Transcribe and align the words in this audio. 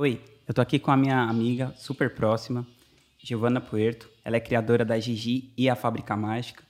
Oi, 0.00 0.18
eu 0.48 0.54
tô 0.54 0.62
aqui 0.62 0.78
com 0.78 0.90
a 0.90 0.96
minha 0.96 1.24
amiga 1.24 1.74
super 1.76 2.14
próxima, 2.14 2.66
Giovanna 3.18 3.60
Puerto. 3.60 4.08
Ela 4.24 4.36
é 4.38 4.40
criadora 4.40 4.82
da 4.82 4.98
Gigi 4.98 5.52
e 5.58 5.68
a 5.68 5.76
Fábrica 5.76 6.16
Mágica. 6.16 6.64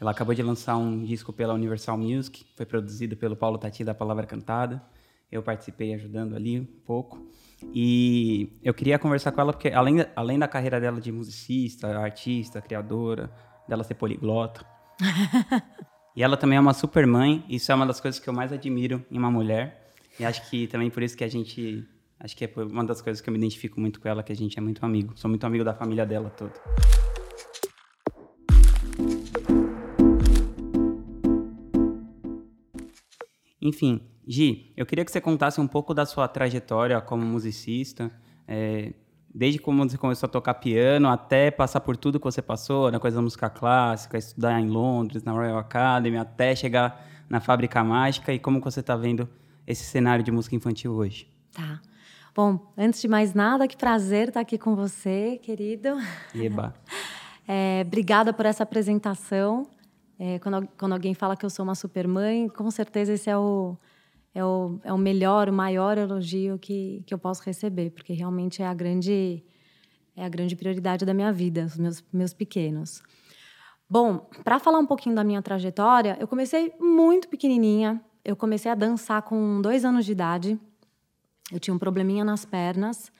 Ela 0.00 0.10
acabou 0.10 0.34
de 0.34 0.42
lançar 0.42 0.76
um 0.76 1.04
disco 1.04 1.32
pela 1.32 1.54
Universal 1.54 1.96
Music, 1.96 2.44
foi 2.56 2.66
produzido 2.66 3.16
pelo 3.16 3.36
Paulo 3.36 3.56
Tati 3.56 3.84
da 3.84 3.94
Palavra 3.94 4.26
Cantada. 4.26 4.82
Eu 5.30 5.44
participei 5.44 5.94
ajudando 5.94 6.34
ali 6.34 6.58
um 6.58 6.64
pouco. 6.64 7.24
E 7.72 8.50
eu 8.64 8.74
queria 8.74 8.98
conversar 8.98 9.30
com 9.30 9.40
ela 9.40 9.52
porque, 9.52 9.68
além, 9.68 10.04
além 10.16 10.36
da 10.36 10.48
carreira 10.48 10.80
dela 10.80 11.00
de 11.00 11.12
musicista, 11.12 11.96
artista, 11.96 12.60
criadora, 12.60 13.30
dela 13.68 13.84
ser 13.84 13.94
poliglota, 13.94 14.66
e 16.16 16.22
ela 16.24 16.36
também 16.36 16.58
é 16.58 16.60
uma 16.60 16.74
super 16.74 17.06
mãe. 17.06 17.44
Isso 17.48 17.70
é 17.70 17.76
uma 17.76 17.86
das 17.86 18.00
coisas 18.00 18.20
que 18.20 18.28
eu 18.28 18.34
mais 18.34 18.52
admiro 18.52 19.06
em 19.08 19.18
uma 19.18 19.30
mulher. 19.30 19.92
E 20.18 20.24
acho 20.24 20.50
que 20.50 20.66
também 20.66 20.90
por 20.90 21.02
isso 21.04 21.16
que 21.16 21.22
a 21.22 21.28
gente. 21.28 21.86
Acho 22.22 22.36
que 22.36 22.44
é 22.44 22.52
uma 22.56 22.84
das 22.84 23.02
coisas 23.02 23.20
que 23.20 23.28
eu 23.28 23.32
me 23.32 23.38
identifico 23.38 23.80
muito 23.80 24.00
com 24.00 24.08
ela, 24.08 24.22
que 24.22 24.30
a 24.30 24.36
gente 24.36 24.56
é 24.56 24.62
muito 24.62 24.86
amigo. 24.86 25.12
Sou 25.16 25.28
muito 25.28 25.44
amigo 25.44 25.64
da 25.64 25.74
família 25.74 26.06
dela 26.06 26.30
toda. 26.30 26.52
Enfim, 33.60 34.00
Gi, 34.24 34.72
eu 34.76 34.86
queria 34.86 35.04
que 35.04 35.10
você 35.10 35.20
contasse 35.20 35.60
um 35.60 35.66
pouco 35.66 35.92
da 35.92 36.06
sua 36.06 36.28
trajetória 36.28 37.00
como 37.00 37.24
musicista, 37.24 38.08
é, 38.46 38.92
desde 39.34 39.58
como 39.58 39.82
você 39.82 39.98
começou 39.98 40.28
a 40.28 40.30
tocar 40.30 40.54
piano 40.54 41.08
até 41.08 41.50
passar 41.50 41.80
por 41.80 41.96
tudo 41.96 42.20
que 42.20 42.24
você 42.24 42.40
passou, 42.40 42.88
na 42.92 43.00
coisa 43.00 43.16
da 43.16 43.22
música 43.22 43.50
clássica, 43.50 44.16
estudar 44.16 44.60
em 44.60 44.68
Londres, 44.68 45.24
na 45.24 45.32
Royal 45.32 45.58
Academy, 45.58 46.16
até 46.16 46.54
chegar 46.54 47.04
na 47.28 47.40
Fábrica 47.40 47.82
Mágica 47.82 48.32
e 48.32 48.38
como 48.38 48.60
você 48.60 48.78
está 48.78 48.94
vendo 48.94 49.28
esse 49.66 49.82
cenário 49.82 50.24
de 50.24 50.30
música 50.30 50.54
infantil 50.54 50.92
hoje. 50.92 51.26
Tá. 51.52 51.80
Bom, 52.34 52.72
antes 52.78 53.02
de 53.02 53.08
mais 53.08 53.34
nada, 53.34 53.68
que 53.68 53.76
prazer 53.76 54.28
estar 54.28 54.40
aqui 54.40 54.56
com 54.56 54.74
você, 54.74 55.38
querido. 55.42 55.90
Eba. 56.34 56.74
É, 57.54 57.82
obrigada 57.84 58.32
por 58.32 58.46
essa 58.46 58.62
apresentação. 58.62 59.66
É, 60.16 60.38
quando, 60.38 60.68
quando 60.78 60.92
alguém 60.92 61.12
fala 61.12 61.36
que 61.36 61.44
eu 61.44 61.50
sou 61.50 61.64
uma 61.64 61.74
supermãe, 61.74 62.48
com 62.48 62.70
certeza 62.70 63.12
esse 63.12 63.28
é 63.28 63.36
o, 63.36 63.76
é 64.32 64.44
o, 64.44 64.78
é 64.84 64.92
o 64.92 64.96
melhor, 64.96 65.48
o 65.48 65.52
maior 65.52 65.98
elogio 65.98 66.56
que, 66.56 67.02
que 67.04 67.12
eu 67.12 67.18
posso 67.18 67.42
receber, 67.42 67.90
porque 67.90 68.12
realmente 68.12 68.62
é 68.62 68.66
a 68.66 68.72
grande, 68.72 69.42
é 70.16 70.24
a 70.24 70.28
grande 70.28 70.54
prioridade 70.54 71.04
da 71.04 71.12
minha 71.12 71.32
vida, 71.32 71.64
os 71.64 71.76
meus, 71.76 72.04
meus 72.12 72.32
pequenos. 72.32 73.02
Bom, 73.90 74.18
para 74.44 74.60
falar 74.60 74.78
um 74.78 74.86
pouquinho 74.86 75.16
da 75.16 75.24
minha 75.24 75.42
trajetória, 75.42 76.16
eu 76.20 76.28
comecei 76.28 76.72
muito 76.80 77.28
pequenininha. 77.28 78.00
Eu 78.24 78.36
comecei 78.36 78.70
a 78.70 78.76
dançar 78.76 79.20
com 79.22 79.60
dois 79.60 79.84
anos 79.84 80.06
de 80.06 80.12
idade. 80.12 80.60
Eu 81.52 81.60
tinha 81.60 81.74
um 81.74 81.78
probleminha 81.78 82.24
nas 82.24 82.44
pernas 82.44 83.12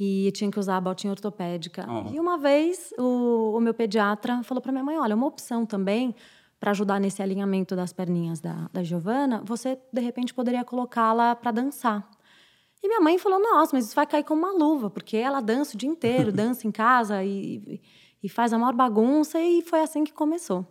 e 0.00 0.32
tinha 0.32 0.50
que 0.50 0.58
usar 0.58 0.76
a 0.76 0.80
botinha 0.80 1.10
ortopédica. 1.10 1.86
E 2.12 2.18
uma 2.18 2.38
vez 2.38 2.92
o, 2.98 3.56
o 3.56 3.60
meu 3.60 3.74
pediatra 3.74 4.42
falou 4.42 4.62
para 4.62 4.72
minha 4.72 4.84
mãe: 4.84 4.98
olha, 4.98 5.14
uma 5.14 5.26
opção 5.26 5.66
também 5.66 6.14
para 6.58 6.70
ajudar 6.70 7.00
nesse 7.00 7.22
alinhamento 7.22 7.76
das 7.76 7.92
perninhas 7.92 8.40
da, 8.40 8.68
da 8.72 8.82
Giovana, 8.82 9.42
você 9.44 9.78
de 9.92 10.00
repente 10.00 10.34
poderia 10.34 10.64
colocá-la 10.64 11.36
para 11.36 11.52
dançar. 11.52 12.08
E 12.82 12.88
minha 12.88 13.00
mãe 13.00 13.18
falou: 13.18 13.40
nossa, 13.40 13.76
mas 13.76 13.86
isso 13.86 13.94
vai 13.94 14.06
cair 14.06 14.24
como 14.24 14.42
uma 14.42 14.52
luva, 14.52 14.88
porque 14.88 15.16
ela 15.16 15.40
dança 15.40 15.74
o 15.74 15.78
dia 15.78 15.88
inteiro, 15.88 16.30
dança 16.32 16.66
em 16.66 16.72
casa 16.72 17.22
e, 17.22 17.80
e 18.22 18.28
faz 18.28 18.52
a 18.52 18.58
maior 18.58 18.74
bagunça. 18.74 19.40
E 19.40 19.62
foi 19.62 19.80
assim 19.80 20.04
que 20.04 20.12
começou. 20.12 20.66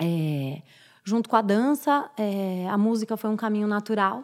É, 0.00 0.62
junto 1.02 1.28
com 1.28 1.36
a 1.36 1.42
dança, 1.42 2.10
é, 2.16 2.68
a 2.68 2.78
música 2.78 3.16
foi 3.16 3.30
um 3.30 3.36
caminho 3.36 3.66
natural. 3.66 4.22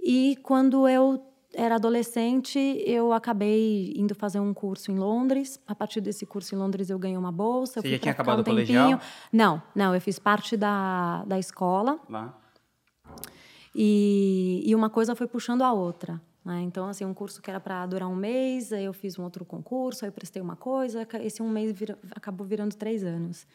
E 0.00 0.36
quando 0.42 0.88
eu 0.88 1.22
era 1.54 1.76
adolescente, 1.76 2.58
eu 2.86 3.12
acabei 3.12 3.92
indo 3.96 4.14
fazer 4.14 4.40
um 4.40 4.52
curso 4.52 4.92
em 4.92 4.98
Londres. 4.98 5.60
A 5.66 5.74
partir 5.74 6.00
desse 6.00 6.26
curso 6.26 6.54
em 6.54 6.58
Londres, 6.58 6.90
eu 6.90 6.98
ganhei 6.98 7.16
uma 7.16 7.32
bolsa. 7.32 7.80
Você 7.80 7.90
já 7.90 7.98
tinha 7.98 8.12
acabado 8.12 8.38
um 8.38 8.42
o 8.42 8.44
colegial? 8.44 9.00
Não, 9.32 9.62
não. 9.74 9.94
Eu 9.94 10.00
fiz 10.00 10.18
parte 10.18 10.56
da, 10.56 11.24
da 11.24 11.38
escola. 11.38 11.98
Lá. 12.08 12.38
E, 13.74 14.62
e 14.66 14.74
uma 14.74 14.90
coisa 14.90 15.14
foi 15.14 15.26
puxando 15.26 15.62
a 15.62 15.72
outra. 15.72 16.20
Né? 16.44 16.62
Então, 16.62 16.88
assim, 16.88 17.04
um 17.04 17.14
curso 17.14 17.42
que 17.42 17.50
era 17.50 17.60
para 17.60 17.84
durar 17.86 18.08
um 18.08 18.16
mês, 18.16 18.72
aí 18.72 18.84
eu 18.84 18.92
fiz 18.92 19.18
um 19.18 19.22
outro 19.22 19.44
concurso, 19.44 20.04
aí 20.04 20.08
eu 20.08 20.12
prestei 20.12 20.40
uma 20.40 20.56
coisa. 20.56 21.06
Esse 21.20 21.42
um 21.42 21.48
mês 21.48 21.72
vira, 21.72 21.98
acabou 22.10 22.46
virando 22.46 22.74
três 22.74 23.04
anos. 23.04 23.46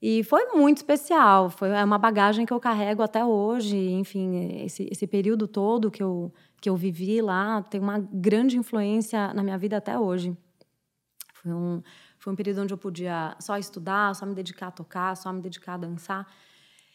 E 0.00 0.22
foi 0.24 0.46
muito 0.52 0.78
especial. 0.78 1.50
Foi 1.50 1.70
é 1.70 1.82
uma 1.84 1.98
bagagem 1.98 2.44
que 2.44 2.52
eu 2.52 2.60
carrego 2.60 3.02
até 3.02 3.24
hoje. 3.24 3.76
Enfim, 3.76 4.62
esse, 4.64 4.88
esse 4.90 5.06
período 5.06 5.48
todo 5.48 5.90
que 5.90 6.02
eu 6.02 6.32
que 6.60 6.68
eu 6.68 6.76
vivi 6.76 7.20
lá 7.20 7.62
tem 7.62 7.80
uma 7.80 7.98
grande 7.98 8.56
influência 8.56 9.32
na 9.34 9.42
minha 9.42 9.58
vida 9.58 9.76
até 9.76 9.98
hoje. 9.98 10.36
Foi 11.34 11.52
um, 11.52 11.82
foi 12.18 12.32
um 12.32 12.36
período 12.36 12.62
onde 12.62 12.74
eu 12.74 12.78
podia 12.78 13.36
só 13.38 13.56
estudar, 13.58 14.14
só 14.14 14.26
me 14.26 14.34
dedicar 14.34 14.68
a 14.68 14.70
tocar, 14.70 15.16
só 15.16 15.32
me 15.32 15.40
dedicar 15.40 15.74
a 15.74 15.78
dançar. 15.78 16.26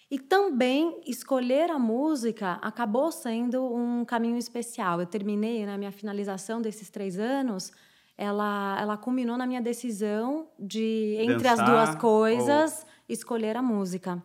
E 0.10 0.20
também 0.20 1.00
escolher 1.06 1.72
a 1.72 1.80
música 1.80 2.60
acabou 2.62 3.12
sendo 3.12 3.64
um 3.74 4.04
caminho 4.04 4.38
especial. 4.38 5.00
Eu 5.00 5.06
terminei, 5.06 5.66
né, 5.66 5.78
minha 5.78 5.92
finalização 5.92 6.62
desses 6.62 6.90
três 6.90 7.18
anos, 7.18 7.72
ela, 8.22 8.78
ela 8.80 8.98
culminou 8.98 9.36
na 9.36 9.48
minha 9.48 9.62
decisão 9.62 10.48
de, 10.60 11.18
entre 11.20 11.50
Dançar, 11.50 11.60
as 11.60 11.66
duas 11.66 11.96
coisas, 11.96 12.82
ou... 12.82 12.88
escolher 13.10 13.58
a 13.58 13.64
música. 13.64 14.24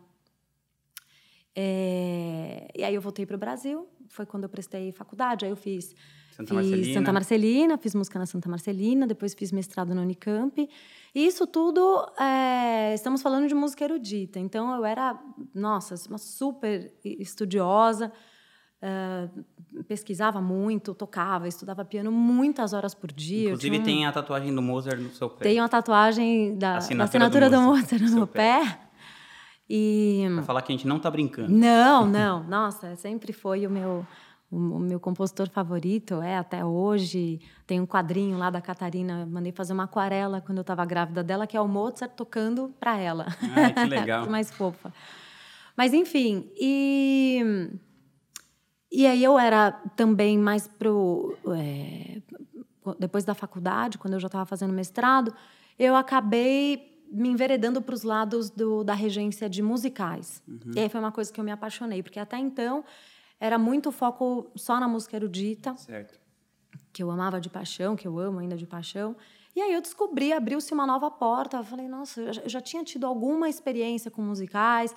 É, 1.55 2.69
e 2.77 2.85
aí 2.85 2.95
eu 2.95 3.01
voltei 3.01 3.25
para 3.25 3.37
o 3.37 3.39
Brasil, 3.39 3.89
foi 4.11 4.27
quando 4.27 4.43
eu 4.45 4.51
prestei 4.51 4.93
faculdade. 4.93 5.47
Aí 5.47 5.51
eu 5.51 5.57
fiz 5.57 5.95
Santa 6.31 6.55
fiz 6.55 6.69
Marcelina. 6.69 6.95
Santa 6.95 7.13
Marcelina, 7.15 7.79
fiz 7.79 7.95
música 7.95 8.19
na 8.19 8.27
Santa 8.27 8.51
Marcelina, 8.51 9.07
depois 9.07 9.33
fiz 9.33 9.51
mestrado 9.51 9.95
na 9.95 10.03
Unicamp. 10.03 10.69
E 11.15 11.27
isso 11.27 11.47
tudo, 11.47 12.07
é, 12.21 12.93
estamos 12.93 13.23
falando 13.23 13.49
de 13.49 13.55
música 13.55 13.83
erudita. 13.83 14.39
Então 14.39 14.77
eu 14.77 14.85
era, 14.85 15.19
nossa, 15.55 15.95
uma 16.11 16.19
super 16.19 16.93
estudiosa, 17.03 18.13
é, 18.83 19.29
pesquisava 19.89 20.41
muito, 20.41 20.95
tocava, 20.95 21.49
estudava 21.49 21.85
piano 21.85 22.13
muitas 22.13 22.73
horas 22.73 22.95
por 22.95 23.11
dia. 23.11 23.49
Inclusive 23.49 23.79
um... 23.79 23.83
tem 23.83 24.07
a 24.07 24.13
tatuagem 24.13 24.55
do 24.55 24.63
Mozart 24.63 25.01
no 25.01 25.11
seu 25.11 25.31
pé. 25.31 25.45
Tem 25.45 25.61
uma 25.61 25.69
tatuagem 25.69 26.57
da 26.57 26.77
assinatura, 26.77 26.99
da 26.99 27.05
assinatura 27.05 27.51
do, 27.51 27.61
Mozart, 27.61 28.03
no, 28.03 28.21
no 28.21 28.27
pé. 28.27 28.61
pé. 28.61 28.81
E... 29.69 30.27
Pra 30.35 30.43
falar 30.43 30.63
que 30.63 30.73
a 30.73 30.77
gente 30.77 30.87
não 30.87 30.99
tá 30.99 31.11
brincando. 31.11 31.51
Não, 31.51 32.07
não. 32.07 32.45
Nossa, 32.45 32.95
sempre 32.97 33.33
foi 33.33 33.67
o 33.67 33.71
meu, 33.71 34.07
o, 34.51 34.79
meu 34.79 35.01
compositor 35.01 35.49
favorito, 35.49 36.21
é 36.23 36.37
até 36.37 36.65
hoje. 36.65 37.41
Tem 37.67 37.81
um 37.81 37.87
quadrinho 37.87 38.39
lá 38.39 38.51
da 38.51 38.61
Catarina, 38.61 39.27
mandei 39.27 39.53
fazer 39.53 39.73
uma 39.73 39.85
aquarela 39.85 40.41
quando 40.41 40.59
eu 40.59 40.63
estava 40.63 40.85
grávida 40.85 41.25
dela, 41.25 41.47
que 41.47 41.57
é 41.57 41.61
o 41.61 41.67
Mozart 41.67 42.13
tocando 42.15 42.73
para 42.79 42.99
ela. 42.99 43.27
Ah, 43.57 43.71
que 43.71 43.89
legal. 43.89 44.27
mais 44.31 44.51
fofa. 44.51 44.93
Mas, 45.77 45.93
enfim, 45.93 46.51
e... 46.57 47.71
E 48.91 49.07
aí 49.07 49.23
eu 49.23 49.39
era 49.39 49.73
também 49.97 50.39
mais 50.39 50.69
pro... 50.69 51.37
É, 51.57 52.21
depois 52.99 53.25
da 53.25 53.35
faculdade, 53.35 53.99
quando 53.99 54.15
eu 54.15 54.21
já 54.21 54.27
estava 54.27 54.47
fazendo 54.47 54.73
mestrado, 54.73 55.35
eu 55.79 55.97
acabei 55.97 57.05
me 57.11 57.29
enveredando 57.29 57.81
para 57.81 57.95
os 57.95 58.03
lados 58.03 58.51
do, 58.51 58.85
da 58.85 58.95
regência 58.95 59.49
de 59.49 59.63
musicais. 59.63 60.43
Uhum. 60.47 60.73
E 60.75 60.81
aí 60.81 60.89
foi 60.89 61.01
uma 61.01 61.13
coisa 61.13 61.33
que 61.33 61.41
eu 61.41 61.45
me 61.45 61.51
apaixonei, 61.51 62.03
porque 62.03 62.19
até 62.19 62.39
então 62.39 62.85
era 63.39 63.59
muito 63.59 63.93
foco 63.93 64.51
só 64.57 64.81
na 64.81 64.89
música 64.89 65.17
erudita. 65.17 65.77
Certo. 65.77 66.19
Que 66.93 67.03
eu 67.03 67.11
amava 67.11 67.41
de 67.41 67.49
paixão, 67.49 67.95
que 67.95 68.07
eu 68.09 68.19
amo 68.19 68.39
ainda 68.39 68.57
de 68.57 68.67
paixão. 68.67 69.17
E 69.55 69.61
aí 69.61 69.73
eu 69.73 69.81
descobri, 69.81 70.33
abriu-se 70.33 70.73
uma 70.73 70.87
nova 70.87 71.11
porta. 71.11 71.59
Eu 71.59 71.65
falei, 71.65 71.89
nossa, 71.89 72.21
eu 72.21 72.49
já, 72.49 72.61
tinha 72.61 72.83
tido 72.85 73.07
alguma 73.07 73.49
experiência 73.49 74.11
com 74.11 74.23
musicais. 74.23 74.95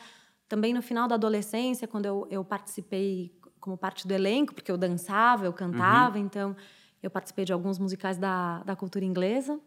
Também 0.47 0.73
no 0.73 0.81
final 0.81 1.07
da 1.07 1.15
adolescência, 1.15 1.87
quando 1.87 2.05
eu, 2.05 2.27
eu 2.29 2.43
participei 2.43 3.38
como 3.59 3.77
parte 3.77 4.07
do 4.07 4.13
elenco, 4.13 4.53
porque 4.53 4.71
eu 4.71 4.77
dançava, 4.77 5.45
eu 5.45 5.53
cantava, 5.53 6.17
uhum. 6.17 6.25
então 6.25 6.55
eu 7.01 7.09
participei 7.09 7.45
de 7.45 7.53
alguns 7.53 7.79
musicais 7.79 8.17
da, 8.17 8.63
da 8.63 8.75
cultura 8.75 9.05
inglesa. 9.05 9.59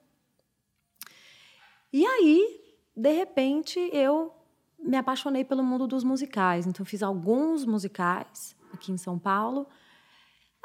E 1.92 2.04
aí, 2.06 2.60
de 2.96 3.12
repente, 3.12 3.78
eu 3.92 4.32
me 4.78 4.96
apaixonei 4.96 5.44
pelo 5.44 5.62
mundo 5.62 5.86
dos 5.86 6.04
musicais. 6.04 6.66
Então, 6.66 6.84
fiz 6.84 7.02
alguns 7.02 7.64
musicais 7.64 8.56
aqui 8.72 8.92
em 8.92 8.96
São 8.96 9.18
Paulo. 9.18 9.66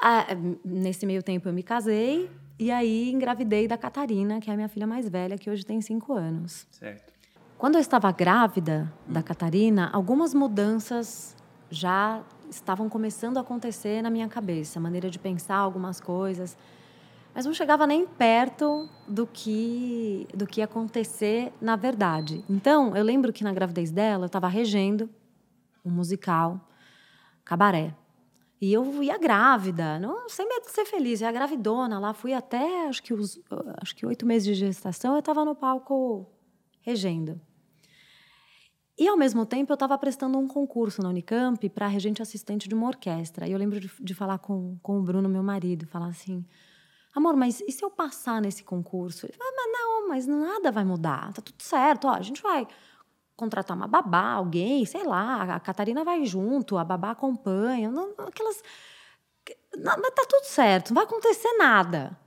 Ah, 0.00 0.26
nesse 0.64 1.04
meio 1.06 1.22
tempo, 1.22 1.48
eu 1.48 1.52
me 1.52 1.62
casei. 1.62 2.30
E 2.58 2.70
aí, 2.70 3.10
engravidei 3.10 3.68
da 3.68 3.76
Catarina, 3.76 4.40
que 4.40 4.50
é 4.50 4.52
a 4.52 4.56
minha 4.56 4.68
filha 4.68 4.86
mais 4.86 5.08
velha, 5.08 5.38
que 5.38 5.50
hoje 5.50 5.64
tem 5.64 5.80
cinco 5.80 6.12
anos. 6.12 6.66
Certo. 6.70 7.12
Quando 7.56 7.74
eu 7.74 7.80
estava 7.80 8.10
grávida 8.12 8.92
da 9.06 9.22
Catarina, 9.22 9.90
algumas 9.92 10.32
mudanças 10.32 11.36
já 11.70 12.22
estavam 12.50 12.88
começando 12.88 13.36
a 13.36 13.40
acontecer 13.40 14.02
na 14.02 14.10
minha 14.10 14.28
cabeça, 14.28 14.78
a 14.78 14.82
maneira 14.82 15.10
de 15.10 15.18
pensar 15.18 15.56
algumas 15.56 16.00
coisas 16.00 16.56
mas 17.38 17.46
não 17.46 17.54
chegava 17.54 17.86
nem 17.86 18.04
perto 18.04 18.88
do 19.06 19.24
que 19.24 20.26
do 20.34 20.44
que 20.44 20.60
ia 20.60 20.64
acontecer 20.64 21.52
na 21.60 21.76
verdade. 21.76 22.44
Então, 22.50 22.96
eu 22.96 23.04
lembro 23.04 23.32
que 23.32 23.44
na 23.44 23.52
gravidez 23.52 23.92
dela 23.92 24.24
eu 24.24 24.26
estava 24.26 24.48
regendo 24.48 25.08
um 25.84 25.90
musical, 25.90 26.60
Cabaré, 27.44 27.94
E 28.60 28.72
eu 28.72 29.04
ia 29.04 29.16
grávida, 29.16 30.00
não 30.00 30.28
sem 30.28 30.48
medo 30.48 30.66
de 30.66 30.72
ser 30.72 30.84
feliz, 30.84 31.20
ia 31.20 31.30
gravidona 31.30 32.00
lá, 32.00 32.12
fui 32.12 32.34
até 32.34 32.88
acho 32.88 33.00
que 33.04 33.14
os 33.14 33.40
acho 33.80 33.94
que 33.94 34.04
oito 34.04 34.26
meses 34.26 34.44
de 34.44 34.54
gestação, 34.54 35.12
eu 35.12 35.20
estava 35.20 35.44
no 35.44 35.54
palco 35.54 36.26
regendo. 36.80 37.40
E 38.98 39.06
ao 39.06 39.16
mesmo 39.16 39.46
tempo 39.46 39.70
eu 39.70 39.74
estava 39.74 39.96
prestando 39.96 40.36
um 40.38 40.48
concurso 40.48 41.00
na 41.00 41.08
Unicamp 41.08 41.68
para 41.68 41.86
regente 41.86 42.20
assistente 42.20 42.68
de 42.68 42.74
uma 42.74 42.88
orquestra. 42.88 43.46
E 43.46 43.52
eu 43.52 43.58
lembro 43.58 43.78
de, 43.78 43.88
de 44.00 44.14
falar 44.14 44.38
com, 44.38 44.76
com 44.82 44.98
o 44.98 45.02
Bruno, 45.02 45.28
meu 45.28 45.42
marido, 45.42 45.86
falar 45.86 46.08
assim: 46.08 46.44
amor, 47.14 47.36
mas 47.36 47.60
e 47.60 47.70
se 47.70 47.84
eu 47.84 47.90
passar 47.90 48.42
nesse 48.42 48.64
concurso? 48.64 49.26
Ele 49.26 49.34
falou, 49.34 49.52
ah, 49.52 49.56
mas 49.56 49.72
não, 49.72 50.08
mas 50.08 50.26
nada 50.26 50.72
vai 50.72 50.84
mudar, 50.84 51.32
tá 51.32 51.40
tudo 51.40 51.62
certo, 51.62 52.08
ó, 52.08 52.14
a 52.14 52.22
gente 52.22 52.42
vai 52.42 52.66
contratar 53.36 53.76
uma 53.76 53.86
babá, 53.86 54.32
alguém, 54.32 54.84
sei 54.84 55.04
lá, 55.04 55.42
a 55.42 55.60
Catarina 55.60 56.02
vai 56.02 56.24
junto, 56.24 56.76
a 56.76 56.82
babá 56.82 57.12
acompanha, 57.12 57.88
não, 57.88 58.12
aquelas. 58.18 58.60
Não, 59.76 59.96
mas 59.96 60.10
tá 60.10 60.24
tudo 60.28 60.44
certo, 60.44 60.88
não 60.88 60.96
vai 60.96 61.04
acontecer 61.04 61.52
nada. 61.56 62.18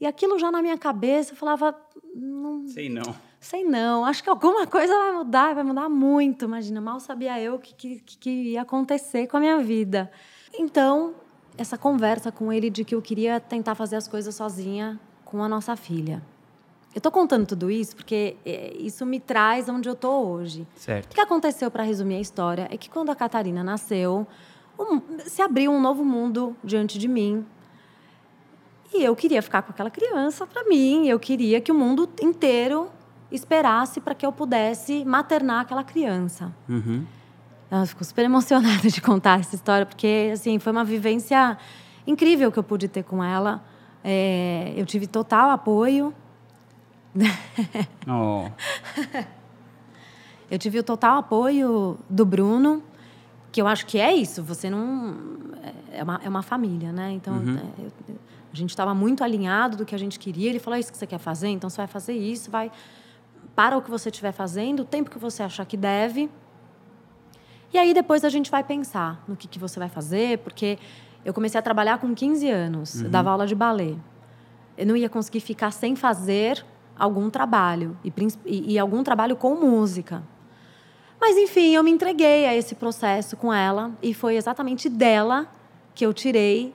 E 0.00 0.06
aquilo 0.06 0.38
já 0.38 0.50
na 0.50 0.62
minha 0.62 0.78
cabeça, 0.78 1.32
eu 1.32 1.36
falava. 1.36 1.78
Não, 2.14 2.66
sei 2.66 2.88
não. 2.88 3.14
Sei 3.40 3.64
não, 3.64 4.04
acho 4.04 4.22
que 4.22 4.30
alguma 4.30 4.66
coisa 4.68 4.92
vai 4.92 5.12
mudar, 5.12 5.54
vai 5.54 5.64
mudar 5.64 5.88
muito. 5.88 6.44
Imagina, 6.44 6.80
mal 6.80 7.00
sabia 7.00 7.40
eu 7.40 7.54
o 7.56 7.58
que, 7.58 7.74
que, 7.74 8.16
que 8.18 8.30
ia 8.30 8.62
acontecer 8.62 9.26
com 9.26 9.36
a 9.36 9.40
minha 9.40 9.58
vida. 9.58 10.10
Então, 10.58 11.14
essa 11.56 11.78
conversa 11.78 12.32
com 12.32 12.52
ele 12.52 12.70
de 12.70 12.84
que 12.84 12.94
eu 12.94 13.02
queria 13.02 13.40
tentar 13.40 13.74
fazer 13.74 13.96
as 13.96 14.08
coisas 14.08 14.34
sozinha 14.34 14.98
com 15.24 15.42
a 15.42 15.48
nossa 15.48 15.76
filha. 15.76 16.22
Eu 16.94 16.98
estou 16.98 17.12
contando 17.12 17.46
tudo 17.46 17.70
isso 17.70 17.94
porque 17.94 18.36
é, 18.44 18.74
isso 18.78 19.04
me 19.04 19.20
traz 19.20 19.68
onde 19.68 19.86
eu 19.86 19.92
estou 19.92 20.28
hoje. 20.28 20.66
Certo. 20.76 21.12
O 21.12 21.14
que 21.14 21.20
aconteceu, 21.20 21.70
para 21.70 21.82
resumir 21.82 22.16
a 22.16 22.20
história, 22.20 22.68
é 22.70 22.76
que 22.78 22.88
quando 22.88 23.10
a 23.10 23.14
Catarina 23.14 23.62
nasceu, 23.62 24.26
um, 24.78 25.02
se 25.26 25.42
abriu 25.42 25.70
um 25.70 25.80
novo 25.80 26.02
mundo 26.02 26.56
diante 26.64 26.98
de 26.98 27.06
mim. 27.06 27.44
E 28.94 29.04
eu 29.04 29.14
queria 29.14 29.42
ficar 29.42 29.60
com 29.62 29.72
aquela 29.72 29.90
criança 29.90 30.46
para 30.46 30.64
mim. 30.64 31.06
Eu 31.06 31.18
queria 31.18 31.60
que 31.60 31.70
o 31.70 31.74
mundo 31.74 32.08
inteiro 32.22 32.90
esperasse 33.30 34.00
para 34.00 34.14
que 34.14 34.24
eu 34.24 34.32
pudesse 34.32 35.04
maternar 35.04 35.62
aquela 35.62 35.84
criança. 35.84 36.54
Uhum. 36.68 37.04
Ela 37.70 37.86
ficou 37.86 38.04
super 38.04 38.24
emocionada 38.24 38.86
de 38.90 39.00
contar 39.00 39.40
essa 39.40 39.54
história, 39.54 39.84
porque 39.84 40.30
assim 40.32 40.58
foi 40.58 40.72
uma 40.72 40.84
vivência 40.84 41.58
incrível 42.06 42.52
que 42.52 42.58
eu 42.58 42.64
pude 42.64 42.88
ter 42.88 43.02
com 43.02 43.22
ela. 43.22 43.64
É, 44.04 44.72
eu 44.76 44.86
tive 44.86 45.06
total 45.06 45.50
apoio 45.50 46.14
Oh. 48.08 48.48
eu 50.50 50.58
tive 50.58 50.78
o 50.78 50.82
total 50.82 51.18
apoio 51.18 51.98
do 52.08 52.24
Bruno, 52.24 52.82
que 53.50 53.60
eu 53.60 53.66
acho 53.66 53.86
que 53.86 53.98
é 53.98 54.14
isso. 54.14 54.42
Você 54.42 54.70
não. 54.70 55.16
É 55.92 56.02
uma, 56.02 56.20
é 56.22 56.28
uma 56.28 56.42
família, 56.42 56.92
né? 56.92 57.12
Então, 57.12 57.34
uhum. 57.34 57.56
é, 57.56 57.84
eu, 57.84 58.16
a 58.52 58.56
gente 58.56 58.70
estava 58.70 58.94
muito 58.94 59.24
alinhado 59.24 59.76
do 59.76 59.84
que 59.84 59.94
a 59.94 59.98
gente 59.98 60.18
queria. 60.18 60.50
Ele 60.50 60.58
falou: 60.58 60.76
é 60.76 60.80
isso 60.80 60.92
que 60.92 60.98
você 60.98 61.06
quer 61.06 61.18
fazer? 61.18 61.48
Então 61.48 61.68
você 61.70 61.78
vai 61.78 61.86
fazer 61.86 62.12
isso, 62.12 62.50
vai. 62.50 62.70
Para 63.56 63.76
o 63.76 63.82
que 63.82 63.90
você 63.90 64.10
estiver 64.10 64.32
fazendo, 64.32 64.80
o 64.80 64.84
tempo 64.84 65.10
que 65.10 65.18
você 65.18 65.42
achar 65.42 65.64
que 65.64 65.76
deve. 65.76 66.30
E 67.72 67.78
aí 67.78 67.92
depois 67.92 68.22
a 68.22 68.28
gente 68.28 68.50
vai 68.50 68.62
pensar 68.62 69.24
no 69.26 69.34
que, 69.34 69.48
que 69.48 69.58
você 69.58 69.80
vai 69.80 69.88
fazer, 69.88 70.38
porque 70.38 70.78
eu 71.24 71.34
comecei 71.34 71.58
a 71.58 71.62
trabalhar 71.62 71.98
com 71.98 72.14
15 72.14 72.48
anos, 72.48 72.94
uhum. 73.02 73.10
dava 73.10 73.30
aula 73.30 73.46
de 73.46 73.54
balé. 73.54 73.96
Eu 74.76 74.86
não 74.86 74.96
ia 74.96 75.08
conseguir 75.08 75.40
ficar 75.40 75.70
sem 75.70 75.96
fazer 75.96 76.64
algum 76.98 77.28
trabalho 77.30 77.96
e, 78.04 78.12
e, 78.44 78.74
e 78.74 78.78
algum 78.78 79.02
trabalho 79.02 79.34
com 79.34 79.54
música. 79.54 80.22
Mas 81.20 81.36
enfim, 81.36 81.74
eu 81.74 81.82
me 81.82 81.90
entreguei 81.90 82.46
a 82.46 82.54
esse 82.54 82.74
processo 82.74 83.36
com 83.36 83.52
ela 83.52 83.90
e 84.02 84.12
foi 84.12 84.36
exatamente 84.36 84.88
dela 84.88 85.46
que 85.94 86.04
eu 86.04 86.12
tirei 86.12 86.74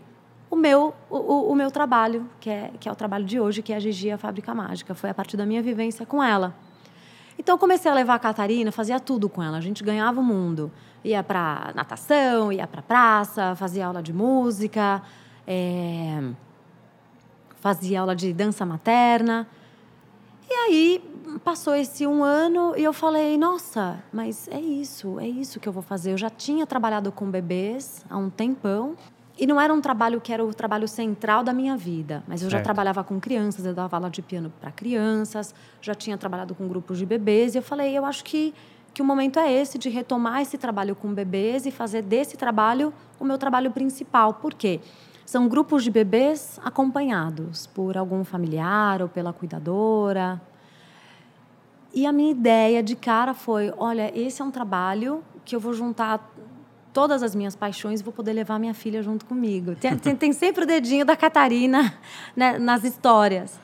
o 0.50 0.56
meu, 0.56 0.94
o, 1.10 1.52
o, 1.52 1.56
meu 1.56 1.72
trabalho, 1.72 2.30
que 2.40 2.50
é, 2.50 2.72
que 2.78 2.90
é 2.90 2.92
o 2.92 2.96
trabalho 2.96 3.24
de 3.24 3.40
hoje, 3.40 3.62
que 3.62 3.72
é 3.72 3.78
a 3.78 3.80
Gigi 3.80 4.12
a 4.12 4.18
Fábrica 4.18 4.54
Mágica. 4.54 4.94
Foi 4.94 5.10
a 5.10 5.14
partir 5.14 5.38
da 5.38 5.46
minha 5.46 5.62
vivência 5.62 6.06
com 6.06 6.22
ela. 6.22 6.54
Então, 7.38 7.56
eu 7.56 7.60
comecei 7.60 7.90
a 7.90 7.94
levar 7.94 8.16
a 8.16 8.20
Catarina, 8.20 8.72
fazia 8.72 9.00
tudo 9.00 9.28
com 9.30 9.42
ela. 9.42 9.58
A 9.58 9.62
gente 9.62 9.84
ganhava 9.84 10.20
o 10.20 10.24
mundo. 10.24 10.72
Ia 11.04 11.24
para 11.24 11.72
natação, 11.74 12.52
ia 12.52 12.68
para 12.68 12.82
praça, 12.82 13.56
fazia 13.56 13.88
aula 13.88 14.04
de 14.04 14.14
música, 14.14 15.02
é... 15.48 16.22
fazia 17.60 18.02
aula 18.02 18.16
de 18.16 18.32
dança 18.34 18.66
materna. 18.66 19.48
E 20.50 20.54
aí 20.54 21.12
passou 21.44 21.74
esse 21.74 22.06
um 22.06 22.24
ano 22.24 22.74
e 22.78 22.84
eu 22.84 22.94
falei, 22.94 23.38
nossa, 23.38 24.04
mas 24.12 24.48
é 24.50 24.60
isso, 24.60 25.20
é 25.20 25.28
isso 25.28 25.60
que 25.60 25.68
eu 25.68 25.74
vou 25.74 25.82
fazer. 25.82 26.12
Eu 26.12 26.18
já 26.18 26.30
tinha 26.30 26.68
trabalhado 26.68 27.12
com 27.12 27.30
bebês 27.32 28.06
há 28.10 28.18
um 28.18 28.30
tempão. 28.30 28.96
E 29.42 29.48
não 29.48 29.60
era 29.60 29.74
um 29.74 29.82
trabalho 29.82 30.22
que 30.22 30.32
era 30.32 30.46
o 30.46 30.54
trabalho 30.54 30.88
central 30.88 31.44
da 31.44 31.52
minha 31.52 31.76
vida, 31.76 32.24
mas 32.28 32.44
eu 32.44 32.48
certo. 32.48 32.60
já 32.60 32.64
trabalhava 32.64 33.04
com 33.04 33.20
crianças, 33.20 33.66
eu 33.66 33.74
dava 33.74 33.98
aula 33.98 34.08
de 34.08 34.22
piano 34.22 34.54
para 34.62 34.72
crianças, 34.72 35.56
já 35.82 35.96
tinha 35.96 36.16
trabalhado 36.16 36.54
com 36.54 36.68
grupos 36.68 37.00
de 37.00 37.08
bebês, 37.08 37.56
e 37.56 37.58
eu 37.58 37.64
falei, 37.64 37.98
eu 37.98 38.06
acho 38.06 38.24
que, 38.24 38.54
que 38.94 39.02
o 39.02 39.06
momento 39.06 39.40
é 39.40 39.52
esse 39.52 39.80
de 39.80 39.90
retomar 39.90 40.42
esse 40.42 40.60
trabalho 40.60 40.96
com 40.96 41.12
bebês 41.12 41.66
e 41.66 41.72
fazer 41.72 42.04
desse 42.04 42.38
trabalho 42.38 42.94
o 43.20 43.26
meu 43.26 43.36
trabalho 43.36 43.72
principal. 43.72 44.36
Por 44.36 44.54
quê? 44.54 44.80
São 45.26 45.48
grupos 45.48 45.84
de 45.84 45.90
bebês 45.90 46.60
acompanhados 46.64 47.66
por 47.66 47.98
algum 47.98 48.24
familiar 48.24 49.02
ou 49.02 49.10
pela 49.10 49.34
cuidadora. 49.34 50.40
E 51.92 52.06
a 52.06 52.12
minha 52.12 52.30
ideia 52.30 52.84
de 52.84 52.96
cara 52.96 53.34
foi: 53.34 53.74
olha, 53.76 54.12
esse 54.16 54.40
é 54.40 54.46
um 54.46 54.52
trabalho 54.52 55.24
que 55.44 55.56
eu 55.56 55.60
vou 55.60 55.74
juntar 55.74 56.32
todas 56.94 57.24
as 57.24 57.36
minhas 57.36 57.56
paixões 57.56 58.02
vou 58.02 58.14
poder 58.14 58.34
levar 58.34 58.60
minha 58.60 58.74
filha 58.74 59.02
junto 59.02 59.26
comigo. 59.26 59.76
Tem, 59.76 59.98
tem, 59.98 60.16
tem 60.16 60.34
sempre 60.34 60.64
o 60.64 60.68
dedinho 60.68 61.06
da 61.06 61.16
Catarina 61.16 61.94
né, 62.36 62.58
nas 62.58 62.84
histórias. 62.84 63.60